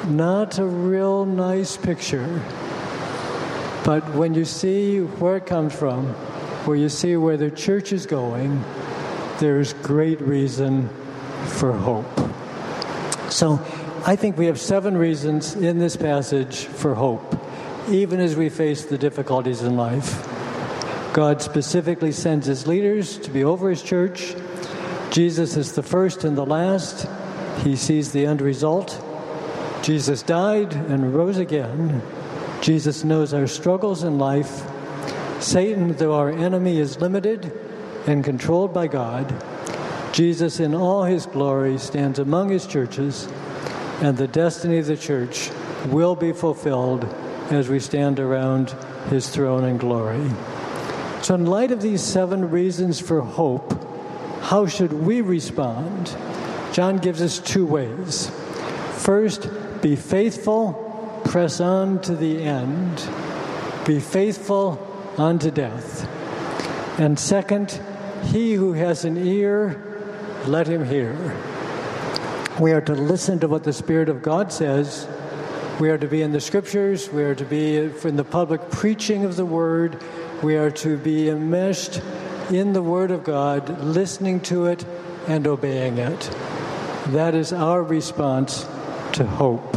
Not 0.09 0.59
a 0.59 0.65
real 0.65 1.25
nice 1.25 1.77
picture. 1.77 2.43
But 3.85 4.09
when 4.15 4.35
you 4.35 4.45
see 4.45 4.99
where 5.01 5.37
it 5.37 5.47
comes 5.47 5.75
from, 5.75 6.07
where 6.67 6.77
you 6.77 6.89
see 6.89 7.17
where 7.17 7.37
the 7.37 7.51
church 7.51 7.93
is 7.93 8.07
going, 8.07 8.65
there's 9.39 9.73
great 9.75 10.21
reason 10.21 10.89
for 11.47 11.73
hope. 11.73 12.07
So 13.29 13.61
I 14.07 14.17
think 14.17 14.37
we 14.37 14.47
have 14.47 14.61
seven 14.61 14.97
reasons 14.97 15.55
in 15.57 15.79
this 15.79 15.97
passage 15.97 16.65
for 16.67 16.95
hope, 16.95 17.35
even 17.89 18.21
as 18.21 18.37
we 18.37 18.49
face 18.49 18.85
the 18.85 18.99
difficulties 18.99 19.63
in 19.63 19.77
life. 19.77 20.29
God 21.13 21.43
specifically 21.43 22.13
sends 22.13 22.47
his 22.47 22.67
leaders 22.67 23.19
to 23.19 23.31
be 23.31 23.45
over 23.45 23.69
his 23.69 23.83
church. 23.83 24.35
Jesus 25.11 25.57
is 25.57 25.73
the 25.73 25.83
first 25.83 26.25
and 26.25 26.39
the 26.39 26.47
last. 26.47 27.07
He 27.63 27.77
sees 27.77 28.13
the 28.13 28.25
end 28.25 28.41
result. 28.41 29.03
Jesus 29.83 30.23
died 30.23 30.73
and 30.73 31.15
rose 31.15 31.39
again. 31.39 32.03
Jesus 32.63 33.05
knows 33.05 33.35
our 33.35 33.47
struggles 33.47 34.05
in 34.05 34.19
life. 34.19 34.63
Satan, 35.41 35.93
though 35.97 36.15
our 36.15 36.31
enemy, 36.31 36.79
is 36.79 37.01
limited 37.01 37.53
and 38.07 38.25
controlled 38.25 38.73
by 38.73 38.87
God. 38.87 39.35
Jesus, 40.13 40.61
in 40.61 40.75
all 40.75 41.05
his 41.05 41.27
glory, 41.27 41.79
stands 41.79 42.19
among 42.19 42.51
his 42.51 42.67
churches, 42.67 43.29
and 44.01 44.17
the 44.17 44.29
destiny 44.29 44.79
of 44.79 44.87
the 44.87 44.97
church 44.97 45.51
will 45.89 46.15
be 46.15 46.33
fulfilled 46.33 47.03
as 47.53 47.69
we 47.69 47.79
stand 47.79 48.19
around 48.19 48.71
his 49.11 49.29
throne 49.29 49.65
in 49.65 49.77
glory. 49.77 50.31
So, 51.23 51.35
in 51.35 51.47
light 51.47 51.71
of 51.71 51.83
these 51.83 52.03
seven 52.03 52.51
reasons 52.51 52.99
for 52.99 53.21
hope, 53.21 53.73
how 54.41 54.67
should 54.67 54.93
we 54.93 55.21
respond? 55.21 56.17
John 56.73 56.97
gives 56.97 57.23
us 57.23 57.39
two 57.39 57.67
ways. 57.67 58.31
First, 58.97 59.49
be 59.83 59.95
faithful, 59.97 61.21
press 61.25 61.61
on 61.61 62.01
to 62.03 62.17
the 62.17 62.43
end. 62.43 63.09
Be 63.87 64.01
faithful 64.01 64.79
unto 65.19 65.51
death. 65.51 66.09
And 66.99 67.19
second, 67.19 67.81
he 68.25 68.55
who 68.55 68.73
has 68.73 69.05
an 69.05 69.17
ear, 69.17 69.81
let 70.47 70.67
him 70.67 70.85
hear. 70.85 71.37
We 72.61 72.73
are 72.73 72.81
to 72.83 72.95
listen 72.95 73.39
to 73.41 73.49
what 73.49 73.65
the 73.65 73.73
Spirit 73.73 74.09
of 74.09 74.23
God 74.23 74.53
says. 74.53 75.07
We 75.81 75.91
are 75.91 75.99
to 75.99 76.07
be 76.07 76.23
in 76.23 76.33
the 76.33 76.41
scriptures. 76.41 77.11
We 77.11 77.25
are 77.25 77.35
to 77.35 77.45
be 77.45 77.77
in 77.77 78.17
the 78.17 78.25
public 78.25 78.71
preaching 78.71 79.25
of 79.25 79.37
the 79.37 79.47
word. 79.47 80.03
We 80.43 80.57
are 80.57 80.71
to 80.71 80.97
be 80.97 81.29
enmeshed 81.29 82.01
in 82.51 82.73
the 82.73 82.83
word 82.83 83.11
of 83.11 83.25
God, 83.25 83.81
listening 83.81 84.41
to 84.43 84.67
it 84.67 84.85
and 85.27 85.47
obeying 85.47 85.99
it. 85.99 86.21
That 87.09 87.35
is 87.35 87.53
our 87.53 87.83
response 87.83 88.65
to 89.15 89.27
hope. 89.27 89.77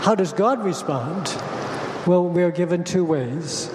How 0.00 0.14
does 0.14 0.32
God 0.32 0.64
respond? 0.64 1.28
Well, 2.06 2.28
we 2.28 2.42
are 2.42 2.50
given 2.50 2.84
two 2.84 3.04
ways. 3.04 3.70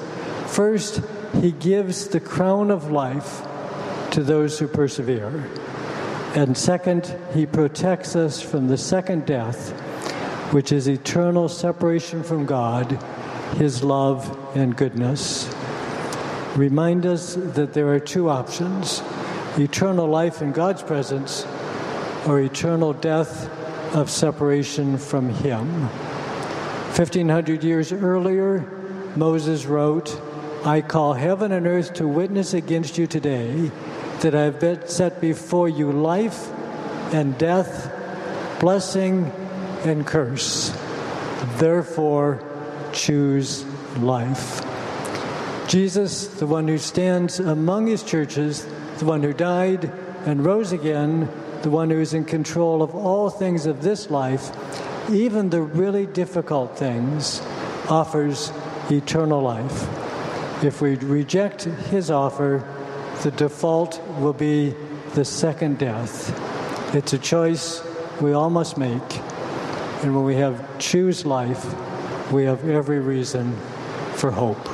First, 0.47 1.01
He 1.41 1.51
gives 1.51 2.07
the 2.07 2.19
crown 2.19 2.71
of 2.71 2.91
life 2.91 3.41
to 4.11 4.23
those 4.23 4.59
who 4.59 4.67
persevere. 4.67 5.47
And 6.35 6.57
second, 6.57 7.15
He 7.33 7.45
protects 7.45 8.15
us 8.15 8.41
from 8.41 8.67
the 8.67 8.77
second 8.77 9.25
death, 9.25 9.73
which 10.51 10.71
is 10.71 10.87
eternal 10.87 11.47
separation 11.47 12.23
from 12.23 12.45
God, 12.45 12.91
His 13.57 13.83
love 13.83 14.55
and 14.55 14.75
goodness. 14.75 15.47
Remind 16.55 17.05
us 17.05 17.35
that 17.35 17.73
there 17.73 17.89
are 17.93 17.99
two 17.99 18.29
options 18.29 19.01
eternal 19.57 20.07
life 20.07 20.41
in 20.41 20.51
God's 20.51 20.81
presence 20.81 21.45
or 22.27 22.39
eternal 22.39 22.93
death 22.93 23.49
of 23.95 24.09
separation 24.09 24.97
from 24.97 25.29
Him. 25.29 25.67
1500 26.95 27.63
years 27.63 27.91
earlier, 27.91 28.59
Moses 29.15 29.65
wrote, 29.65 30.19
I 30.65 30.81
call 30.81 31.13
heaven 31.13 31.51
and 31.51 31.67
earth 31.67 31.93
to 31.95 32.07
witness 32.07 32.53
against 32.53 32.97
you 32.97 33.07
today 33.07 33.71
that 34.21 34.35
I 34.35 34.43
have 34.43 34.89
set 34.89 35.21
before 35.21 35.69
you 35.69 35.91
life 35.91 36.51
and 37.13 37.37
death, 37.37 37.91
blessing 38.59 39.31
and 39.85 40.05
curse. 40.05 40.77
Therefore, 41.57 42.43
choose 42.93 43.65
life. 43.97 44.65
Jesus, 45.67 46.27
the 46.27 46.47
one 46.47 46.67
who 46.67 46.77
stands 46.77 47.39
among 47.39 47.87
his 47.87 48.03
churches, 48.03 48.65
the 48.97 49.05
one 49.05 49.21
who 49.21 49.33
died 49.33 49.91
and 50.25 50.43
rose 50.43 50.71
again, 50.71 51.29
the 51.61 51.69
one 51.69 51.89
who 51.89 51.99
is 51.99 52.13
in 52.13 52.25
control 52.25 52.81
of 52.81 52.95
all 52.95 53.29
things 53.29 53.65
of 53.65 53.81
this 53.81 54.09
life, 54.09 54.51
even 55.11 55.49
the 55.49 55.61
really 55.61 56.05
difficult 56.05 56.77
things, 56.77 57.41
offers 57.87 58.51
eternal 58.89 59.41
life. 59.41 59.87
If 60.63 60.81
we 60.81 60.95
reject 60.95 61.63
his 61.63 62.09
offer, 62.09 62.63
the 63.23 63.31
default 63.31 64.01
will 64.19 64.33
be 64.33 64.73
the 65.13 65.25
second 65.25 65.77
death. 65.77 66.33
It's 66.95 67.13
a 67.13 67.19
choice 67.19 67.83
we 68.21 68.33
all 68.33 68.49
must 68.49 68.77
make. 68.77 69.21
And 70.01 70.15
when 70.15 70.23
we 70.23 70.35
have 70.35 70.79
choose 70.79 71.25
life, 71.25 71.65
we 72.31 72.45
have 72.45 72.67
every 72.69 72.99
reason 72.99 73.53
for 74.13 74.31
hope. 74.31 74.65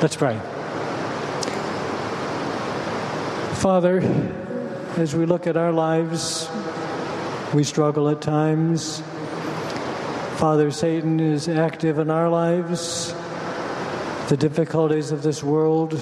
Let's 0.00 0.16
pray. 0.16 0.38
Father, 3.56 4.00
as 4.96 5.14
we 5.14 5.26
look 5.26 5.46
at 5.46 5.56
our 5.56 5.72
lives, 5.72 6.48
we 7.52 7.64
struggle 7.64 8.08
at 8.08 8.22
times. 8.22 9.02
Father, 10.36 10.70
Satan 10.70 11.20
is 11.20 11.48
active 11.48 11.98
in 11.98 12.10
our 12.10 12.30
lives. 12.30 13.12
The 14.28 14.36
difficulties 14.38 15.10
of 15.10 15.22
this 15.22 15.42
world 15.42 16.00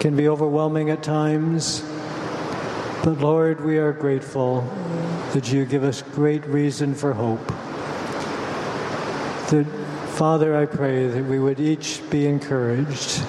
can 0.00 0.16
be 0.16 0.28
overwhelming 0.28 0.88
at 0.88 1.02
times. 1.02 1.82
But 3.04 3.18
Lord, 3.18 3.60
we 3.62 3.78
are 3.78 3.92
grateful 3.92 4.62
that 5.32 5.52
you 5.52 5.64
give 5.64 5.84
us 5.84 6.02
great 6.02 6.46
reason 6.46 6.94
for 6.94 7.12
hope. 7.12 7.46
That, 9.50 9.66
Father, 10.14 10.56
I 10.56 10.66
pray 10.66 11.08
that 11.08 11.24
we 11.24 11.38
would 11.38 11.60
each 11.60 12.02
be 12.10 12.26
encouraged. 12.26 13.20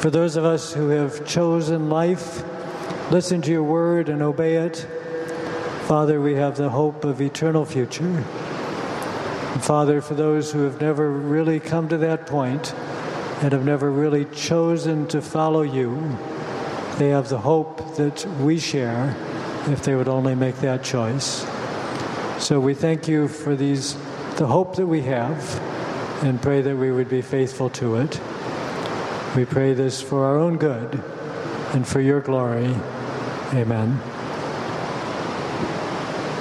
For 0.00 0.10
those 0.10 0.36
of 0.36 0.44
us 0.44 0.72
who 0.72 0.88
have 0.88 1.26
chosen 1.26 1.90
life, 1.90 2.42
listen 3.10 3.42
to 3.42 3.50
your 3.50 3.62
word 3.62 4.08
and 4.08 4.22
obey 4.22 4.56
it, 4.56 4.86
Father, 5.86 6.20
we 6.20 6.34
have 6.34 6.56
the 6.56 6.70
hope 6.70 7.04
of 7.04 7.20
eternal 7.20 7.64
future. 7.64 8.04
And 8.04 9.64
Father, 9.64 10.00
for 10.00 10.14
those 10.14 10.52
who 10.52 10.64
have 10.64 10.80
never 10.80 11.10
really 11.10 11.60
come 11.60 11.88
to 11.88 11.96
that 11.98 12.26
point 12.26 12.74
and 13.42 13.52
have 13.52 13.64
never 13.64 13.90
really 13.90 14.24
chosen 14.26 15.06
to 15.08 15.22
follow 15.22 15.62
you, 15.62 16.16
they 16.98 17.08
have 17.08 17.28
the 17.28 17.38
hope 17.38 17.96
that 17.96 18.26
we 18.40 18.58
share 18.58 19.16
if 19.72 19.82
they 19.82 19.94
would 19.94 20.08
only 20.08 20.34
make 20.34 20.56
that 20.56 20.82
choice. 20.82 21.46
So 22.38 22.60
we 22.60 22.74
thank 22.74 23.08
you 23.08 23.28
for 23.28 23.56
these 23.56 23.96
the 24.36 24.46
hope 24.46 24.76
that 24.76 24.86
we 24.86 25.02
have 25.02 25.60
and 26.22 26.40
pray 26.40 26.60
that 26.60 26.76
we 26.76 26.92
would 26.92 27.08
be 27.08 27.22
faithful 27.22 27.70
to 27.70 27.96
it. 27.96 28.20
We 29.36 29.44
pray 29.44 29.74
this 29.74 30.00
for 30.00 30.24
our 30.24 30.36
own 30.38 30.56
good 30.56 31.02
and 31.74 31.86
for 31.86 32.00
your 32.00 32.20
glory. 32.20 32.74
Amen. 33.52 34.17